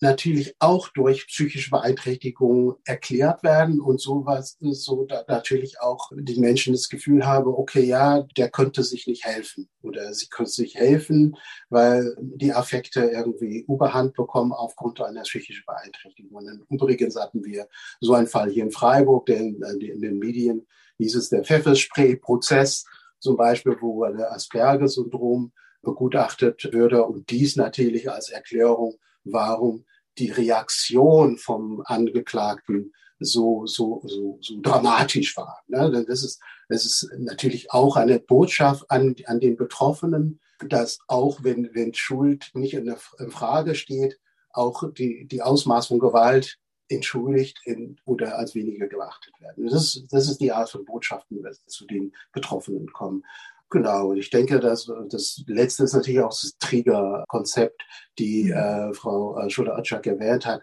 natürlich 0.00 0.54
auch 0.58 0.88
durch 0.88 1.26
psychische 1.26 1.70
Beeinträchtigungen 1.70 2.76
erklärt 2.84 3.42
werden 3.42 3.80
und 3.80 4.00
sowas, 4.00 4.56
so 4.60 5.04
da 5.04 5.24
natürlich 5.28 5.80
auch 5.80 6.10
die 6.14 6.40
Menschen 6.40 6.72
das 6.72 6.88
Gefühl 6.88 7.26
haben, 7.26 7.48
okay, 7.48 7.84
ja, 7.84 8.22
der 8.36 8.50
könnte 8.50 8.82
sich 8.82 9.06
nicht 9.06 9.24
helfen 9.24 9.68
oder 9.82 10.12
sie 10.14 10.28
könnte 10.28 10.52
sich 10.52 10.74
helfen, 10.74 11.36
weil 11.68 12.16
die 12.18 12.52
Affekte 12.52 13.00
irgendwie 13.00 13.64
Überhand 13.68 14.14
bekommen 14.14 14.52
aufgrund 14.52 15.00
einer 15.00 15.22
psychischen 15.22 15.64
Beeinträchtigung. 15.66 16.32
Und 16.32 16.64
übrigens 16.70 17.16
hatten 17.16 17.44
wir 17.44 17.68
so 18.00 18.14
einen 18.14 18.26
Fall 18.26 18.50
hier 18.50 18.64
in 18.64 18.70
Freiburg, 18.70 19.26
der 19.26 19.38
in, 19.38 19.62
in 19.80 20.00
den 20.00 20.18
Medien 20.18 20.66
hieß 20.96 21.14
es 21.14 21.28
der 21.28 21.44
Pfefferspray-Prozess 21.44 22.84
zum 23.18 23.36
Beispiel, 23.36 23.76
wo 23.80 24.06
der 24.06 24.32
Asperger-Syndrom 24.32 25.52
begutachtet 25.82 26.72
würde 26.72 27.04
und 27.04 27.30
dies 27.30 27.56
natürlich 27.56 28.10
als 28.10 28.30
Erklärung 28.30 28.98
warum 29.32 29.84
die 30.18 30.30
Reaktion 30.30 31.38
vom 31.38 31.82
Angeklagten 31.84 32.92
so, 33.20 33.66
so, 33.66 34.02
so, 34.06 34.38
so 34.40 34.60
dramatisch 34.60 35.36
war. 35.36 35.62
Ne? 35.68 36.04
Das, 36.08 36.22
ist, 36.22 36.40
das 36.68 36.84
ist 36.84 37.10
natürlich 37.18 37.70
auch 37.70 37.96
eine 37.96 38.18
Botschaft 38.18 38.90
an, 38.90 39.14
an 39.26 39.40
den 39.40 39.56
Betroffenen, 39.56 40.40
dass 40.68 40.98
auch 41.06 41.42
wenn, 41.42 41.70
wenn 41.74 41.94
Schuld 41.94 42.50
nicht 42.54 42.74
in, 42.74 42.86
der, 42.86 42.96
Frage 42.96 43.74
steht, 43.74 44.18
auch 44.52 44.90
die, 44.92 45.26
die 45.26 45.42
Ausmaß 45.42 45.88
von 45.88 45.98
Gewalt 45.98 46.58
entschuldigt 46.88 47.60
in, 47.64 48.00
oder 48.04 48.36
als 48.36 48.54
weniger 48.54 48.88
geachtet 48.88 49.32
werden. 49.40 49.68
Das 49.68 50.02
das 50.10 50.28
ist 50.28 50.40
die 50.40 50.50
Art 50.52 50.70
von 50.70 50.84
Botschaften, 50.84 51.36
die 51.36 51.66
zu 51.66 51.86
den 51.86 52.12
Betroffenen 52.32 52.92
kommen. 52.92 53.24
Genau, 53.70 54.08
und 54.08 54.16
ich 54.16 54.30
denke, 54.30 54.58
dass 54.58 54.90
das 55.10 55.44
letzte 55.46 55.84
ist 55.84 55.94
natürlich 55.94 56.20
auch 56.20 56.30
das 56.30 56.56
Trigger-Konzept, 56.58 57.80
die 58.18 58.44
mhm. 58.44 58.52
äh, 58.52 58.94
Frau 58.94 59.38
äh, 59.38 59.48
Schuler-Otschak 59.48 60.06
erwähnt 60.08 60.44
hat, 60.44 60.62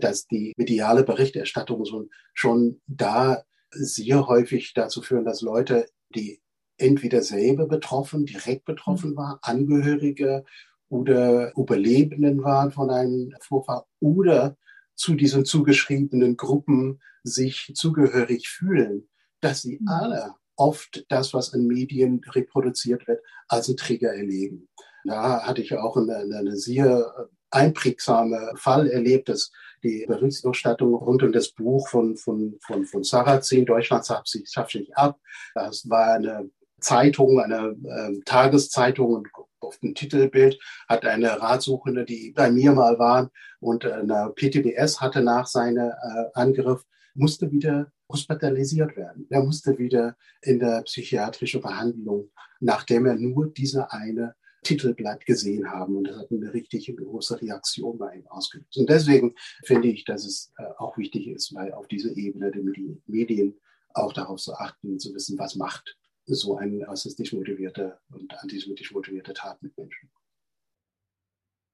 dass 0.00 0.26
die 0.26 0.52
mediale 0.56 1.02
Berichterstattung 1.02 1.84
schon, 1.84 2.10
schon 2.32 2.80
da 2.86 3.42
sehr 3.70 4.28
häufig 4.28 4.72
dazu 4.72 5.02
führen, 5.02 5.24
dass 5.24 5.40
Leute, 5.40 5.88
die 6.14 6.40
entweder 6.78 7.22
selber 7.22 7.66
betroffen, 7.66 8.24
direkt 8.24 8.64
betroffen 8.64 9.12
mhm. 9.12 9.16
waren, 9.16 9.38
Angehörige 9.42 10.44
oder 10.88 11.52
Überlebenden 11.56 12.44
waren 12.44 12.70
von 12.70 12.88
einem 12.90 13.34
Vorfall 13.40 13.82
oder 13.98 14.56
zu 14.94 15.14
diesen 15.14 15.44
zugeschriebenen 15.44 16.36
Gruppen 16.36 17.00
sich 17.24 17.72
zugehörig 17.74 18.48
fühlen, 18.48 19.08
dass 19.40 19.62
sie 19.62 19.80
mhm. 19.80 19.88
alle 19.88 20.34
oft 20.56 21.04
das, 21.08 21.34
was 21.34 21.52
in 21.52 21.66
Medien 21.66 22.20
reproduziert 22.30 23.06
wird, 23.06 23.20
als 23.48 23.68
ein 23.68 23.76
Trigger 23.76 24.12
erleben. 24.14 24.68
Da 25.04 25.42
hatte 25.42 25.60
ich 25.62 25.74
auch 25.74 25.96
eine, 25.96 26.16
eine 26.16 26.56
sehr 26.56 27.28
einprägsame 27.50 28.52
Fall 28.56 28.88
erlebt, 28.88 29.28
dass 29.28 29.52
die 29.82 30.04
Berichterstattung 30.08 30.94
rund 30.94 31.22
um 31.22 31.32
das 31.32 31.50
Buch 31.52 31.88
von, 31.88 32.16
von, 32.16 32.56
von, 32.60 32.84
von 32.84 33.04
Sarrazin, 33.04 33.66
Deutschland 33.66 34.06
schafft 34.06 34.28
sich, 34.28 34.48
schafft 34.48 34.72
sich 34.72 34.96
ab. 34.96 35.18
Das 35.54 35.88
war 35.88 36.14
eine 36.14 36.50
Zeitung, 36.80 37.38
eine 37.40 37.76
äh, 37.84 38.20
Tageszeitung 38.24 39.14
und 39.14 39.28
auf 39.60 39.78
dem 39.78 39.94
Titelbild 39.94 40.58
hat 40.88 41.06
eine 41.06 41.40
Ratsuchende, 41.40 42.04
die 42.04 42.32
bei 42.32 42.50
mir 42.50 42.72
mal 42.72 42.98
war 42.98 43.30
und 43.60 43.86
eine 43.86 44.32
PTBS 44.34 45.00
hatte 45.00 45.22
nach 45.22 45.46
seinem 45.46 45.90
äh, 45.90 46.24
Angriff, 46.34 46.82
musste 47.14 47.50
wieder 47.50 47.90
hospitalisiert 48.08 48.96
werden. 48.96 49.26
Er 49.30 49.42
musste 49.42 49.78
wieder 49.78 50.16
in 50.42 50.58
der 50.58 50.82
psychiatrischen 50.82 51.60
Behandlung, 51.60 52.30
nachdem 52.60 53.06
er 53.06 53.14
nur 53.14 53.48
diese 53.48 53.90
eine 53.92 54.34
Titelblatt 54.62 55.24
gesehen 55.26 55.70
haben. 55.70 55.96
Und 55.96 56.08
das 56.08 56.18
hat 56.18 56.30
eine 56.30 56.52
richtig 56.52 56.92
große 56.96 57.40
Reaktion 57.40 57.98
bei 57.98 58.16
ihm 58.16 58.26
ausgelöst. 58.26 58.76
Und 58.76 58.88
deswegen 58.88 59.34
finde 59.64 59.88
ich, 59.88 60.04
dass 60.04 60.24
es 60.24 60.52
äh, 60.58 60.64
auch 60.78 60.96
wichtig 60.98 61.28
ist, 61.28 61.54
weil 61.54 61.72
auf 61.72 61.86
dieser 61.86 62.16
Ebene 62.16 62.50
der 62.50 62.62
Medien 63.06 63.54
auch 63.92 64.12
darauf 64.12 64.40
zu 64.40 64.54
achten, 64.54 64.98
zu 64.98 65.14
wissen, 65.14 65.38
was 65.38 65.54
macht 65.54 65.96
so 66.26 66.56
ein 66.56 66.82
rassistisch 66.82 67.32
motivierter 67.32 68.00
und 68.10 68.32
antisemitisch 68.42 68.92
motivierter 68.92 69.34
Tat 69.34 69.62
mit 69.62 69.76
Menschen. 69.76 70.10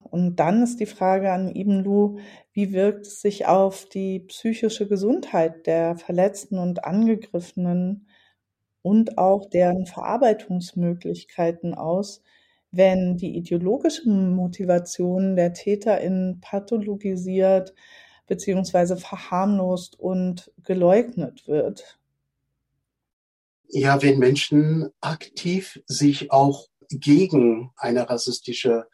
Und 0.02 0.36
dann 0.36 0.62
ist 0.62 0.80
die 0.80 0.86
Frage 0.86 1.30
an 1.32 1.54
Ibn 1.54 1.84
Lu, 1.84 2.18
wie 2.52 2.72
wirkt 2.72 3.06
es 3.06 3.20
sich 3.20 3.46
auf 3.46 3.86
die 3.86 4.20
psychische 4.20 4.88
Gesundheit 4.88 5.66
der 5.66 5.96
Verletzten 5.96 6.58
und 6.58 6.84
Angegriffenen 6.84 8.08
und 8.82 9.18
auch 9.18 9.48
deren 9.48 9.86
Verarbeitungsmöglichkeiten 9.86 11.74
aus, 11.74 12.22
wenn 12.72 13.16
die 13.16 13.36
ideologische 13.36 14.08
Motivation 14.08 15.36
der 15.36 15.52
TäterInnen 15.52 16.40
pathologisiert 16.40 17.74
bzw. 18.26 18.96
verharmlost 18.96 19.98
und 19.98 20.52
geleugnet 20.64 21.46
wird. 21.46 21.98
Ja, 23.68 24.02
wenn 24.02 24.18
Menschen 24.18 24.90
aktiv 25.00 25.80
sich 25.86 26.32
auch 26.32 26.68
gegen 26.88 27.70
eine 27.76 28.08
rassistische 28.08 28.86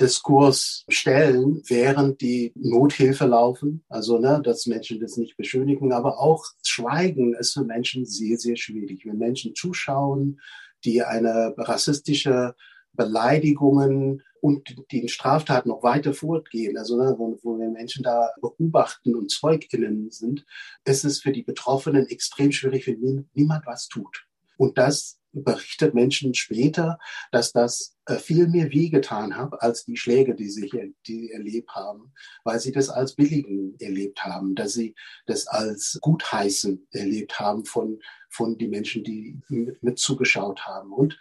Diskurs 0.00 0.84
stellen, 0.88 1.62
während 1.66 2.20
die 2.20 2.52
Nothilfe 2.54 3.26
laufen. 3.26 3.84
Also, 3.88 4.18
ne, 4.18 4.40
dass 4.42 4.66
Menschen 4.66 5.00
das 5.00 5.16
nicht 5.16 5.36
beschönigen, 5.36 5.92
aber 5.92 6.20
auch 6.20 6.44
Schweigen 6.62 7.34
ist 7.34 7.52
für 7.52 7.64
Menschen 7.64 8.04
sehr, 8.06 8.38
sehr 8.38 8.56
schwierig. 8.56 9.06
Wenn 9.06 9.18
Menschen 9.18 9.54
zuschauen, 9.54 10.40
die 10.84 11.02
eine 11.02 11.54
rassistische 11.56 12.54
Beleidigungen 12.92 14.22
und 14.40 14.76
den 14.92 15.08
Straftaten 15.08 15.70
noch 15.70 15.82
weiter 15.82 16.12
fortgehen, 16.12 16.76
also 16.76 16.96
ne, 16.96 17.14
wo, 17.16 17.38
wo 17.42 17.58
wir 17.58 17.70
Menschen 17.70 18.02
da 18.02 18.30
beobachten 18.40 19.14
und 19.14 19.30
ZeugInnen 19.30 20.10
sind, 20.10 20.44
ist 20.84 21.04
es 21.04 21.20
für 21.20 21.32
die 21.32 21.42
Betroffenen 21.42 22.06
extrem 22.06 22.52
schwierig, 22.52 22.86
wenn 22.86 23.28
niemand 23.34 23.66
was 23.66 23.88
tut. 23.88 24.26
Und 24.56 24.78
das 24.78 25.18
berichtet 25.34 25.94
Menschen 25.94 26.34
später, 26.34 26.98
dass 27.32 27.52
das 27.52 27.96
äh, 28.06 28.16
viel 28.16 28.48
mehr 28.48 28.70
wehgetan 28.70 29.36
hat 29.36 29.60
als 29.60 29.84
die 29.84 29.96
Schläge, 29.96 30.34
die 30.34 30.48
sie 30.48 30.94
die 31.06 31.32
erlebt 31.32 31.74
haben, 31.74 32.12
weil 32.44 32.60
sie 32.60 32.72
das 32.72 32.88
als 32.88 33.14
Billigen 33.14 33.76
erlebt 33.80 34.24
haben, 34.24 34.54
dass 34.54 34.74
sie 34.74 34.94
das 35.26 35.46
als 35.46 35.98
Gutheißen 36.00 36.86
erlebt 36.92 37.38
haben 37.38 37.64
von, 37.64 38.00
von 38.30 38.56
den 38.58 38.70
Menschen, 38.70 39.04
die 39.04 39.40
mit, 39.48 39.82
mit 39.82 39.98
zugeschaut 39.98 40.66
haben. 40.66 40.92
Und 40.92 41.18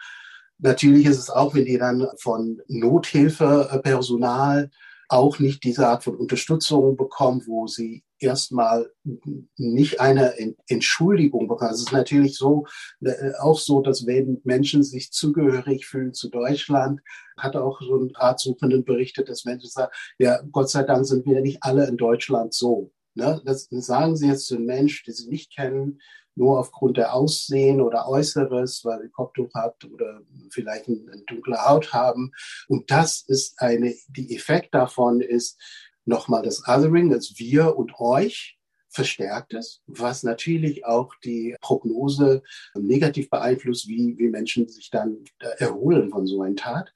Natürlich 0.59 1.07
ist 1.07 1.18
es 1.18 1.30
auch, 1.30 1.55
wenn 1.55 1.66
die 1.66 1.78
dann 1.78 2.07
von 2.18 2.61
Nothilfepersonal 2.68 4.70
auch 5.09 5.39
nicht 5.39 5.63
diese 5.63 5.87
Art 5.87 6.03
von 6.03 6.15
Unterstützung 6.15 6.97
bekommen, 6.97 7.43
wo 7.45 7.67
sie 7.67 8.03
erstmal 8.19 8.89
nicht 9.57 9.99
eine 9.99 10.33
Entschuldigung 10.67 11.47
bekommen. 11.47 11.71
Es 11.71 11.81
ist 11.81 11.91
natürlich 11.91 12.37
so, 12.37 12.65
äh, 13.01 13.33
auch 13.39 13.59
so, 13.59 13.81
dass 13.81 14.05
wenn 14.07 14.41
Menschen 14.43 14.83
sich 14.83 15.11
zugehörig 15.11 15.85
fühlen 15.85 16.13
zu 16.13 16.29
Deutschland, 16.29 17.01
hat 17.37 17.55
auch 17.55 17.81
so 17.81 17.97
ein 17.97 18.11
Ratsuchenden 18.15 18.85
berichtet, 18.85 19.29
dass 19.29 19.45
Menschen 19.45 19.69
sagen, 19.69 19.91
ja, 20.19 20.41
Gott 20.51 20.69
sei 20.69 20.83
Dank 20.83 21.05
sind 21.05 21.25
wir 21.25 21.41
nicht 21.41 21.59
alle 21.61 21.87
in 21.87 21.97
Deutschland 21.97 22.53
so. 22.53 22.91
Ne? 23.16 23.41
Das 23.45 23.68
sagen 23.70 24.16
sie 24.16 24.28
jetzt 24.28 24.47
zu 24.47 24.55
einem 24.55 24.66
Menschen, 24.66 25.03
den 25.05 25.14
sie 25.14 25.30
nicht 25.30 25.55
kennen, 25.55 25.99
nur 26.36 26.59
aufgrund 26.59 26.97
der 26.97 27.14
Aussehen 27.14 27.82
oder 27.82 28.07
Äußeres, 28.07 28.84
weil 28.84 29.01
sie 29.01 29.09
Kopftuch 29.09 29.53
hat 29.53 29.86
oder 29.86 30.22
vielleicht 30.49 30.88
eine, 30.88 31.24
dunkle 31.28 31.64
Haut 31.64 31.93
haben. 31.93 32.32
Und 32.68 32.89
das 32.89 33.24
ist 33.28 33.59
eine, 33.59 33.93
die 34.07 34.36
Effekt 34.36 34.74
davon 34.74 35.22
ist 35.22 35.59
nochmal 36.05 36.43
das 36.43 36.68
Othering, 36.68 37.09
das 37.09 37.38
Wir 37.38 37.78
und 37.78 37.99
Euch 37.99 38.57
verstärkt 38.89 39.53
ist, 39.53 39.82
was 39.88 40.22
natürlich 40.24 40.86
auch 40.86 41.14
die 41.24 41.55
Prognose 41.61 42.43
negativ 42.76 43.30
beeinflusst, 43.30 43.88
wie, 43.88 44.16
wie 44.18 44.28
Menschen 44.28 44.68
sich 44.68 44.91
dann 44.91 45.24
erholen 45.57 46.09
von 46.11 46.28
so 46.28 46.41
einer 46.41 46.55
Tat. 46.55 46.93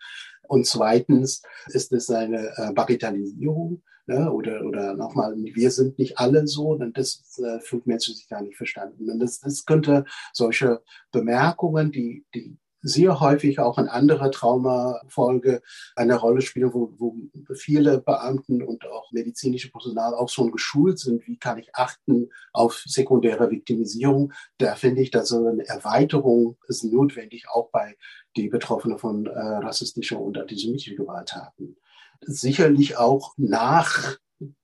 Und 0.47 0.67
zweitens 0.67 1.41
ist 1.67 1.91
es 1.91 2.09
eine 2.09 2.53
äh, 2.55 2.71
Bagatellisierung 2.73 3.83
ne? 4.07 4.31
oder, 4.31 4.65
oder 4.65 4.95
nochmal, 4.95 5.35
wir 5.37 5.71
sind 5.71 5.99
nicht 5.99 6.17
alle 6.17 6.47
so, 6.47 6.75
denn 6.75 6.93
das 6.93 7.39
äh, 7.39 7.59
fühlt 7.59 7.87
Menschen 7.87 8.15
sich 8.15 8.27
gar 8.27 8.41
nicht 8.41 8.57
verstanden. 8.57 9.09
Und 9.09 9.19
das, 9.19 9.39
das 9.39 9.65
könnte 9.65 10.05
solche 10.33 10.81
Bemerkungen, 11.11 11.91
die, 11.91 12.25
die 12.33 12.57
sehr 12.81 13.19
häufig 13.19 13.59
auch 13.59 13.77
in 13.77 13.87
anderer 13.87 14.31
Traumafolge 14.31 15.61
eine 15.95 16.15
Rolle 16.15 16.41
spielen, 16.41 16.73
wo, 16.73 16.93
wo 16.97 17.15
viele 17.55 17.99
Beamten 17.99 18.61
und 18.61 18.85
auch 18.87 19.11
medizinische 19.11 19.71
Personal 19.71 20.13
auch 20.13 20.29
schon 20.29 20.51
geschult 20.51 20.99
sind. 20.99 21.27
Wie 21.27 21.37
kann 21.37 21.57
ich 21.57 21.75
achten 21.75 22.29
auf 22.53 22.83
sekundäre 22.85 23.49
Viktimisierung? 23.49 24.31
Da 24.57 24.75
finde 24.75 25.01
ich, 25.01 25.11
dass 25.11 25.33
eine 25.33 25.67
Erweiterung 25.67 26.57
ist 26.67 26.83
notwendig, 26.83 27.45
auch 27.49 27.69
bei 27.71 27.97
die 28.35 28.47
Betroffenen 28.47 28.99
von 28.99 29.25
äh, 29.25 29.39
rassistischer 29.39 30.19
und 30.19 30.37
antisemitischer 30.37 30.95
Gewalttaten 30.95 31.77
sicherlich 32.21 32.97
auch 32.97 33.33
nach 33.37 34.17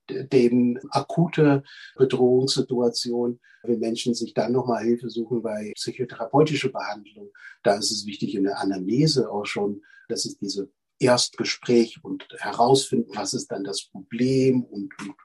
den 0.08 0.78
akute 0.90 1.62
Bedrohungssituation, 1.96 3.40
wenn 3.62 3.80
Menschen 3.80 4.14
sich 4.14 4.34
dann 4.34 4.52
nochmal 4.52 4.84
Hilfe 4.84 5.08
suchen 5.08 5.42
bei 5.42 5.72
psychotherapeutischer 5.74 6.68
Behandlung, 6.68 7.30
da 7.62 7.74
ist 7.74 7.90
es 7.90 8.06
wichtig 8.06 8.34
in 8.34 8.44
der 8.44 8.58
Anamnese 8.58 9.30
auch 9.30 9.46
schon, 9.46 9.82
dass 10.08 10.26
es 10.26 10.38
diese 10.38 10.70
Erstgespräch 10.98 12.04
und 12.04 12.26
herausfinden, 12.38 13.10
was 13.14 13.34
ist 13.34 13.50
dann 13.50 13.64
das 13.64 13.84
Problem 13.84 14.62
und, 14.64 14.92
und 15.00 15.16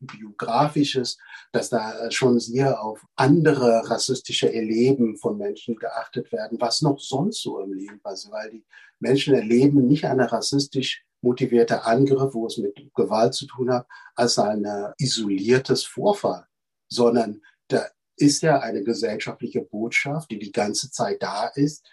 biografisches, 0.00 1.18
dass 1.52 1.70
da 1.70 2.10
schon 2.10 2.40
sehr 2.40 2.82
auf 2.82 3.00
andere 3.16 3.88
rassistische 3.88 4.52
Erleben 4.52 5.16
von 5.16 5.38
Menschen 5.38 5.76
geachtet 5.76 6.32
werden, 6.32 6.60
was 6.60 6.82
noch 6.82 6.98
sonst 6.98 7.42
so 7.42 7.60
im 7.60 7.72
Leben 7.72 8.00
passiert, 8.00 8.32
weil 8.32 8.50
die 8.50 8.64
Menschen 8.98 9.34
erleben 9.34 9.86
nicht 9.86 10.04
eine 10.04 10.30
rassistisch 10.30 11.04
motivierter 11.24 11.86
Angriff, 11.86 12.34
wo 12.34 12.46
es 12.46 12.58
mit 12.58 12.76
Gewalt 12.94 13.34
zu 13.34 13.46
tun 13.46 13.72
hat, 13.72 13.86
als 14.14 14.38
ein 14.38 14.64
isoliertes 14.98 15.84
Vorfall, 15.84 16.46
sondern 16.88 17.40
da 17.68 17.84
ist 18.16 18.42
ja 18.42 18.60
eine 18.60 18.84
gesellschaftliche 18.84 19.62
Botschaft, 19.62 20.30
die 20.30 20.38
die 20.38 20.52
ganze 20.52 20.90
Zeit 20.90 21.22
da 21.22 21.48
ist. 21.48 21.84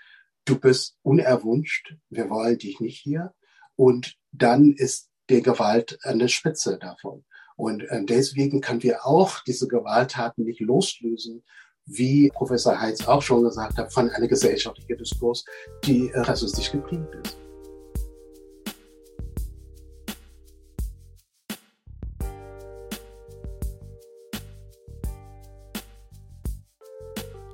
Du 0.46 0.60
bist 0.60 0.98
unerwünscht, 1.02 1.96
wir 2.10 2.30
wollen 2.30 2.58
dich 2.58 2.80
nicht 2.80 3.00
hier. 3.00 3.34
Und 3.76 4.18
dann 4.32 4.74
ist 4.74 5.10
die 5.30 5.42
Gewalt 5.42 5.98
an 6.04 6.20
der 6.20 6.28
Spitze 6.28 6.78
davon. 6.78 7.24
Und 7.56 7.84
äh, 7.84 8.04
deswegen 8.06 8.62
können 8.62 8.84
wir 8.84 9.06
auch 9.06 9.44
diese 9.44 9.68
Gewalttaten 9.68 10.46
nicht 10.46 10.60
loslösen, 10.60 11.44
wie 11.86 12.30
Professor 12.30 12.80
Heitz 12.80 13.08
auch 13.08 13.22
schon 13.22 13.44
gesagt 13.44 13.78
hat, 13.78 13.94
von 13.94 14.10
einer 14.10 14.28
gesellschaftlichen 14.28 14.98
Diskurs, 14.98 15.46
die 15.84 16.10
äh, 16.10 16.20
rassistisch 16.20 16.72
geprägt 16.72 17.16
ist. 17.24 17.38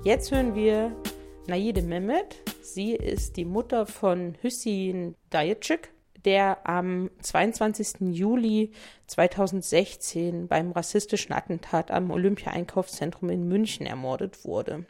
Jetzt 0.08 0.32
hören 0.32 0.54
wir 0.54 0.96
Naide 1.48 1.82
Mehmet. 1.82 2.36
Sie 2.62 2.94
ist 2.94 3.36
die 3.36 3.44
Mutter 3.44 3.84
von 3.84 4.36
Hüssin 4.40 5.14
Dayetschik, 5.28 5.90
der 6.24 6.66
am 6.66 7.10
22. 7.20 8.16
Juli 8.16 8.72
2016 9.06 10.48
beim 10.48 10.72
rassistischen 10.72 11.34
Attentat 11.34 11.90
am 11.90 12.10
Olympia-Einkaufszentrum 12.10 13.28
in 13.28 13.48
München 13.48 13.84
ermordet 13.84 14.46
wurde. 14.46 14.86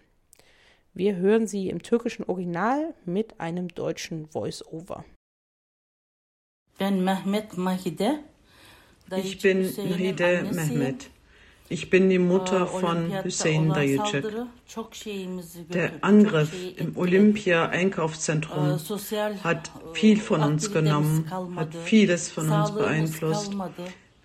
Wir 0.94 1.16
hören 1.16 1.48
sie 1.48 1.68
im 1.68 1.82
türkischen 1.82 2.22
Original 2.22 2.94
mit 3.04 3.40
einem 3.40 3.66
deutschen 3.66 4.28
Voice-Over. 4.28 5.04
Ich 9.16 9.42
bin 9.42 9.62
Nahide 9.62 10.44
Mehmet. 10.52 11.10
Ich 11.70 11.90
bin 11.90 12.08
die 12.08 12.18
Mutter 12.18 12.66
von 12.66 13.12
Hüseyin 13.22 13.68
Dayıcık. 13.68 14.46
Der 15.68 15.92
Angriff 16.00 16.50
im 16.76 16.96
Olympia-Einkaufszentrum 16.96 18.78
hat 19.44 19.70
viel 19.92 20.18
von 20.20 20.42
uns 20.42 20.72
genommen, 20.72 21.30
hat 21.56 21.74
vieles 21.84 22.30
von 22.30 22.50
uns 22.50 22.72
beeinflusst. 22.72 23.52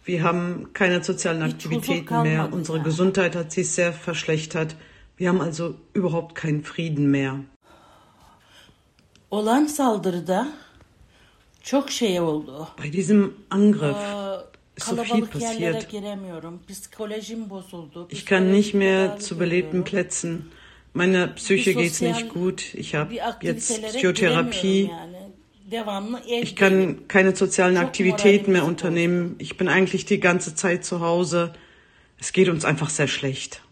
Wir 0.05 0.23
haben 0.23 0.71
keine 0.73 1.03
sozialen 1.03 1.41
Aktivitäten 1.41 2.21
mehr, 2.23 2.49
unsere 2.51 2.81
Gesundheit 2.81 3.35
hat 3.35 3.51
sich 3.51 3.71
sehr 3.71 3.91
verschlechtert. 3.93 4.75
Wir 5.17 5.29
haben 5.29 5.41
also 5.41 5.75
überhaupt 5.93 6.35
keinen 6.35 6.63
Frieden 6.63 7.11
mehr. 7.11 7.39
Bei 12.77 12.89
diesem 12.89 13.33
Angriff 13.49 13.97
so 14.77 14.95
viel 15.03 15.25
passiert. 15.25 15.87
Ich 18.09 18.25
kann 18.25 18.51
nicht 18.51 18.73
mehr 18.73 19.17
zu 19.17 19.37
belebten. 19.37 19.83
Plätzen. 19.83 20.51
Meiner 20.93 21.27
Psyche 21.27 21.73
geht's 21.73 22.01
nicht 22.01 22.29
gut. 22.29 22.73
Ich 22.75 22.93
habe 22.95 23.15
jetzt 23.41 23.83
Psychotherapie. 23.83 24.91
Ich 26.27 26.55
kann 26.55 27.07
keine 27.07 27.35
sozialen 27.35 27.77
Aktivitäten 27.77 28.51
mehr 28.51 28.65
unternehmen. 28.65 29.35
Ich 29.39 29.57
bin 29.57 29.67
eigentlich 29.67 30.05
die 30.05 30.19
ganze 30.19 30.53
Zeit 30.53 30.85
zu 30.85 30.99
Hause. 30.99 31.53
Es 32.19 32.31
geht 32.31 32.47
uns 32.47 32.63
einfach 32.63 32.89
sehr 32.89 33.07
schlecht. 33.07 33.62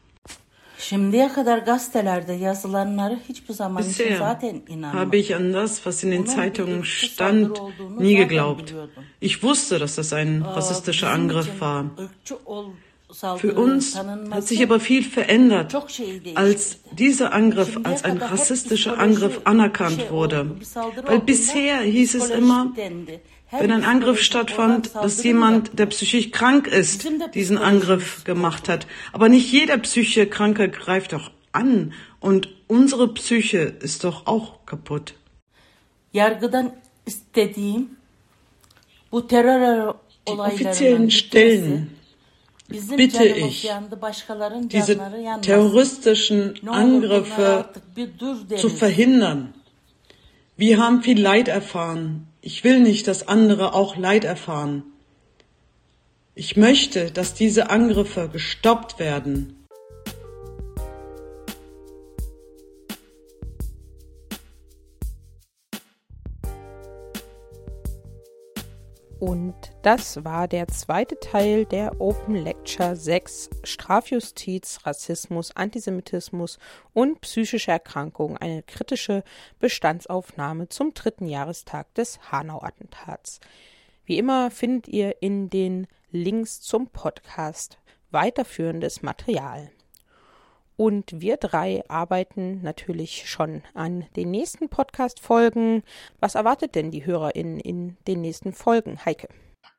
Şimdiye 0.82 1.28
kadar 1.34 1.58
gazetelerde 1.58 2.34
yazılanları 2.34 3.20
hiçbir 3.30 3.54
zaman 3.54 3.84
Bisher 3.84 4.18
zaten 4.18 4.62
habe 4.94 5.18
ich 5.18 5.36
an 5.36 5.54
das, 5.54 5.86
was 5.86 6.04
in 6.04 6.12
den 6.12 6.26
Zeitungen 6.26 6.84
stand, 6.84 7.62
nie 8.00 8.16
geglaubt. 8.16 8.74
Ich 9.22 9.44
wusste, 9.44 9.80
dass 9.80 9.96
das 9.96 10.14
ein 10.14 10.42
rassistischer 10.42 11.10
Angriff 11.10 11.62
war. 11.62 11.86
Für 13.38 13.54
uns 13.54 13.98
hat 14.32 14.48
sich 14.48 14.64
aber 14.64 14.80
viel 14.80 15.04
verändert, 15.04 15.76
als 16.36 16.78
dieser 16.92 17.34
Angriff 17.34 17.80
als 17.84 18.04
ein 18.04 18.18
rassistischer 18.18 18.98
Angriff 18.98 19.42
anerkannt 19.44 20.12
wurde. 20.12 20.56
Weil 21.06 21.20
bisher 21.20 21.82
hieß 21.82 22.16
es 22.16 22.30
immer, 22.30 22.72
wenn 23.52 23.72
ein 23.72 23.84
Angriff 23.84 24.22
stattfand, 24.22 24.96
dass 24.96 25.24
jemand, 25.24 25.78
der 25.78 25.88
psychisch 25.88 26.32
krank 26.32 26.68
ist, 26.68 27.08
diesen 27.34 27.58
Angriff 27.58 28.24
gemacht 28.24 28.70
hat. 28.70 28.88
Aber 29.12 29.30
nicht 29.30 29.52
jeder 29.52 29.78
psychisch 29.78 30.30
Kranke 30.30 30.70
greift 30.70 31.14
doch 31.14 31.32
an. 31.52 31.94
Und 32.20 32.50
unsere 32.68 33.14
Psyche 33.14 33.60
ist 33.60 34.04
doch 34.04 34.28
auch 34.28 34.66
kaputt. 34.66 35.14
Yargıdan 36.14 36.76
istediğim 37.06 37.90
bu 39.12 39.28
terör 39.28 39.94
Die 40.28 40.32
offiziellen 40.32 41.10
Stellen 41.10 41.90
bitte 42.70 43.26
ich, 43.26 43.70
diese 44.72 45.00
terroristischen 45.42 46.54
Ne 46.62 46.72
Angriffe 46.72 47.66
zu 48.58 48.70
verhindern. 48.70 49.54
Wir 50.58 50.78
haben 50.78 51.02
viel 51.02 51.20
Leid 51.20 51.48
erfahren. 51.48 52.28
Ich 52.44 52.64
will 52.64 52.80
nicht, 52.80 53.08
dass 53.08 53.28
andere 53.28 53.76
auch 53.76 53.96
Leid 53.96 54.24
erfahren. 54.24 54.84
Ich 56.34 56.58
möchte, 56.58 57.12
dass 57.12 57.36
diese 57.36 57.70
Angriffe 57.70 58.30
gestoppt 58.30 58.98
werden. 58.98 59.68
Und 69.20 69.71
das 69.84 70.24
war 70.24 70.48
der 70.48 70.68
zweite 70.68 71.20
Teil 71.20 71.66
der 71.66 72.00
Open 72.00 72.36
Lecture 72.36 72.96
6 72.96 73.50
Strafjustiz, 73.64 74.80
Rassismus, 74.84 75.56
Antisemitismus 75.56 76.60
und 76.94 77.22
psychische 77.22 77.72
Erkrankungen. 77.72 78.38
Eine 78.38 78.62
kritische 78.62 79.24
Bestandsaufnahme 79.60 80.70
zum 80.70 80.94
dritten 80.94 81.26
Jahrestag 81.26 81.92
des 81.96 82.20
Hanau-Attentats. 82.32 83.40
Wie 84.06 84.20
immer 84.20 84.52
findet 84.52 84.88
ihr 84.88 85.22
in 85.22 85.50
den 85.50 85.88
Links 86.12 86.62
zum 86.62 86.88
Podcast 86.88 87.80
weiterführendes 88.12 89.02
Material. 89.02 89.72
Und 90.78 91.22
wir 91.22 91.38
drei 91.38 91.84
arbeiten 91.88 92.62
natürlich 92.62 93.28
schon 93.28 93.64
an 93.74 94.06
den 94.16 94.30
nächsten 94.30 94.70
Podcast-Folgen. 94.70 95.82
Was 96.20 96.36
erwartet 96.36 96.76
denn 96.76 96.92
die 96.92 97.06
HörerInnen 97.06 97.60
in 97.60 97.98
den 98.08 98.22
nächsten 98.22 98.54
Folgen? 98.54 99.04
Heike. 99.06 99.28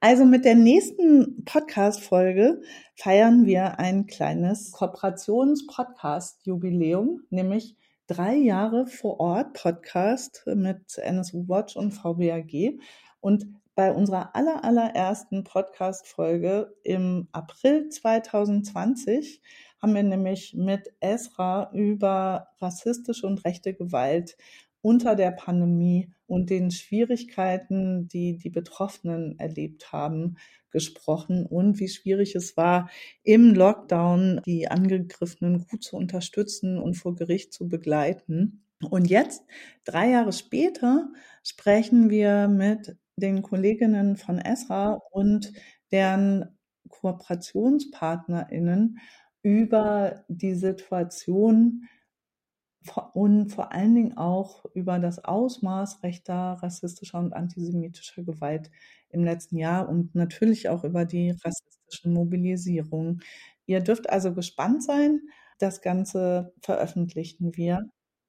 Also 0.01 0.24
mit 0.24 0.45
der 0.45 0.57
nächsten 0.57 1.45
Podcast-Folge 1.45 2.61
feiern 2.97 3.47
wir 3.47 3.78
ein 3.78 4.07
kleines 4.07 4.72
Kooperations-Podcast-Jubiläum, 4.72 7.20
nämlich 7.30 7.76
drei 8.09 8.35
Jahre 8.35 8.87
vor 8.87 9.20
Ort 9.20 9.55
Podcast 9.55 10.43
mit 10.47 10.99
NSU 10.99 11.47
Watch 11.49 11.76
und 11.76 11.93
VBAG. 11.93 12.80
Und 13.20 13.47
bei 13.74 13.93
unserer 13.93 14.35
aller, 14.35 14.64
allerersten 14.64 15.45
Podcast-Folge 15.45 16.74
im 16.83 17.28
April 17.33 17.89
2020 17.89 19.41
haben 19.80 19.95
wir 19.95 20.03
nämlich 20.03 20.55
mit 20.55 20.93
Esra 21.01 21.70
über 21.72 22.49
rassistische 22.61 23.26
und 23.26 23.45
rechte 23.45 23.72
Gewalt 23.72 24.37
unter 24.83 25.16
der 25.16 25.30
Pandemie 25.30 26.12
und 26.26 26.51
den 26.51 26.70
Schwierigkeiten, 26.70 28.09
die 28.09 28.37
die 28.37 28.51
Betroffenen 28.51 29.39
erlebt 29.39 29.93
haben, 29.93 30.37
gesprochen 30.70 31.47
und 31.47 31.78
wie 31.78 31.89
schwierig 31.89 32.35
es 32.35 32.57
war, 32.57 32.91
im 33.22 33.55
Lockdown 33.55 34.41
die 34.45 34.68
Angegriffenen 34.68 35.66
gut 35.66 35.85
zu 35.85 35.97
unterstützen 35.97 36.78
und 36.78 36.95
vor 36.95 37.14
Gericht 37.14 37.53
zu 37.53 37.68
begleiten. 37.68 38.64
Und 38.91 39.09
jetzt, 39.09 39.45
drei 39.85 40.11
Jahre 40.11 40.33
später, 40.33 41.12
sprechen 41.45 42.11
wir 42.11 42.49
mit 42.49 42.97
den 43.16 43.43
Kolleginnen 43.43 44.16
von 44.16 44.39
Esra 44.39 45.01
und 45.11 45.53
deren 45.93 46.59
KooperationspartnerInnen 46.89 48.99
über 49.43 50.24
die 50.28 50.55
Situation 50.55 51.89
und 53.14 53.51
vor 53.51 53.72
allen 53.72 53.95
Dingen 53.95 54.16
auch 54.16 54.64
über 54.74 54.99
das 54.99 55.24
Ausmaß 55.24 56.03
rechter, 56.03 56.59
rassistischer 56.62 57.18
und 57.18 57.33
antisemitischer 57.33 58.22
Gewalt 58.24 58.70
im 59.11 59.24
letzten 59.24 59.57
Jahr 59.59 59.89
und 59.89 60.14
natürlich 60.14 60.68
auch 60.68 60.85
über 60.85 61.05
die 61.05 61.30
rassistischen 61.30 62.12
Mobilisierungen. 62.12 63.22
Ihr 63.66 63.80
dürft 63.80 64.09
also 64.11 64.35
gespannt 64.35 64.83
sein. 64.83 65.20
Das 65.59 65.80
Ganze 65.83 66.53
veröffentlichen 66.62 67.57
wir 67.57 67.80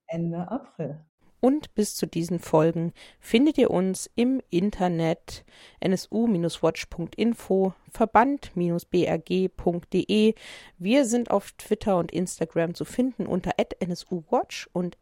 Ende 0.07 0.49
April. 0.51 1.05
Und 1.43 1.75
bis 1.75 1.95
zu 1.97 2.05
diesen 2.05 2.39
Folgen 2.39 2.93
findet 3.19 3.57
ihr 3.57 3.69
uns 3.69 4.09
im 4.15 4.41
Internet 4.49 5.43
nsu-watch.info, 5.85 7.73
verband-brg.de. 7.91 10.35
Wir 10.77 11.05
sind 11.05 11.31
auf 11.31 11.51
Twitter 11.57 11.97
und 11.97 12.13
Instagram 12.13 12.75
zu 12.75 12.85
finden 12.85 13.25
unter 13.25 13.51
nsuwatch 13.85 14.69
und 14.71 14.97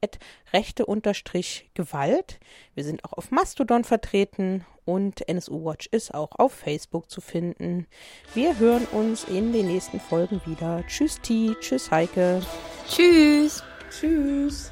rechte-gewalt. 0.52 2.40
Wir 2.74 2.86
sind 2.86 3.06
auch 3.06 3.14
auf 3.14 3.30
Mastodon 3.30 3.84
vertreten 3.84 4.66
und 4.84 5.30
NSU 5.30 5.64
Watch 5.64 5.90
ist 5.92 6.12
auch 6.12 6.32
auf 6.40 6.54
Facebook 6.54 7.12
zu 7.12 7.22
finden. 7.22 7.86
Wir 8.34 8.58
hören 8.58 8.88
uns 8.92 9.26
in 9.26 9.54
den 9.54 9.68
nächsten 9.68 10.00
Folgen 10.00 10.42
wieder. 10.48 10.84
Tschüss 10.88 11.22
Ti, 11.22 11.56
tschüss 11.60 11.92
Heike. 11.92 12.42
Tschüss. 12.88 13.64
Tschüss. 13.92 14.72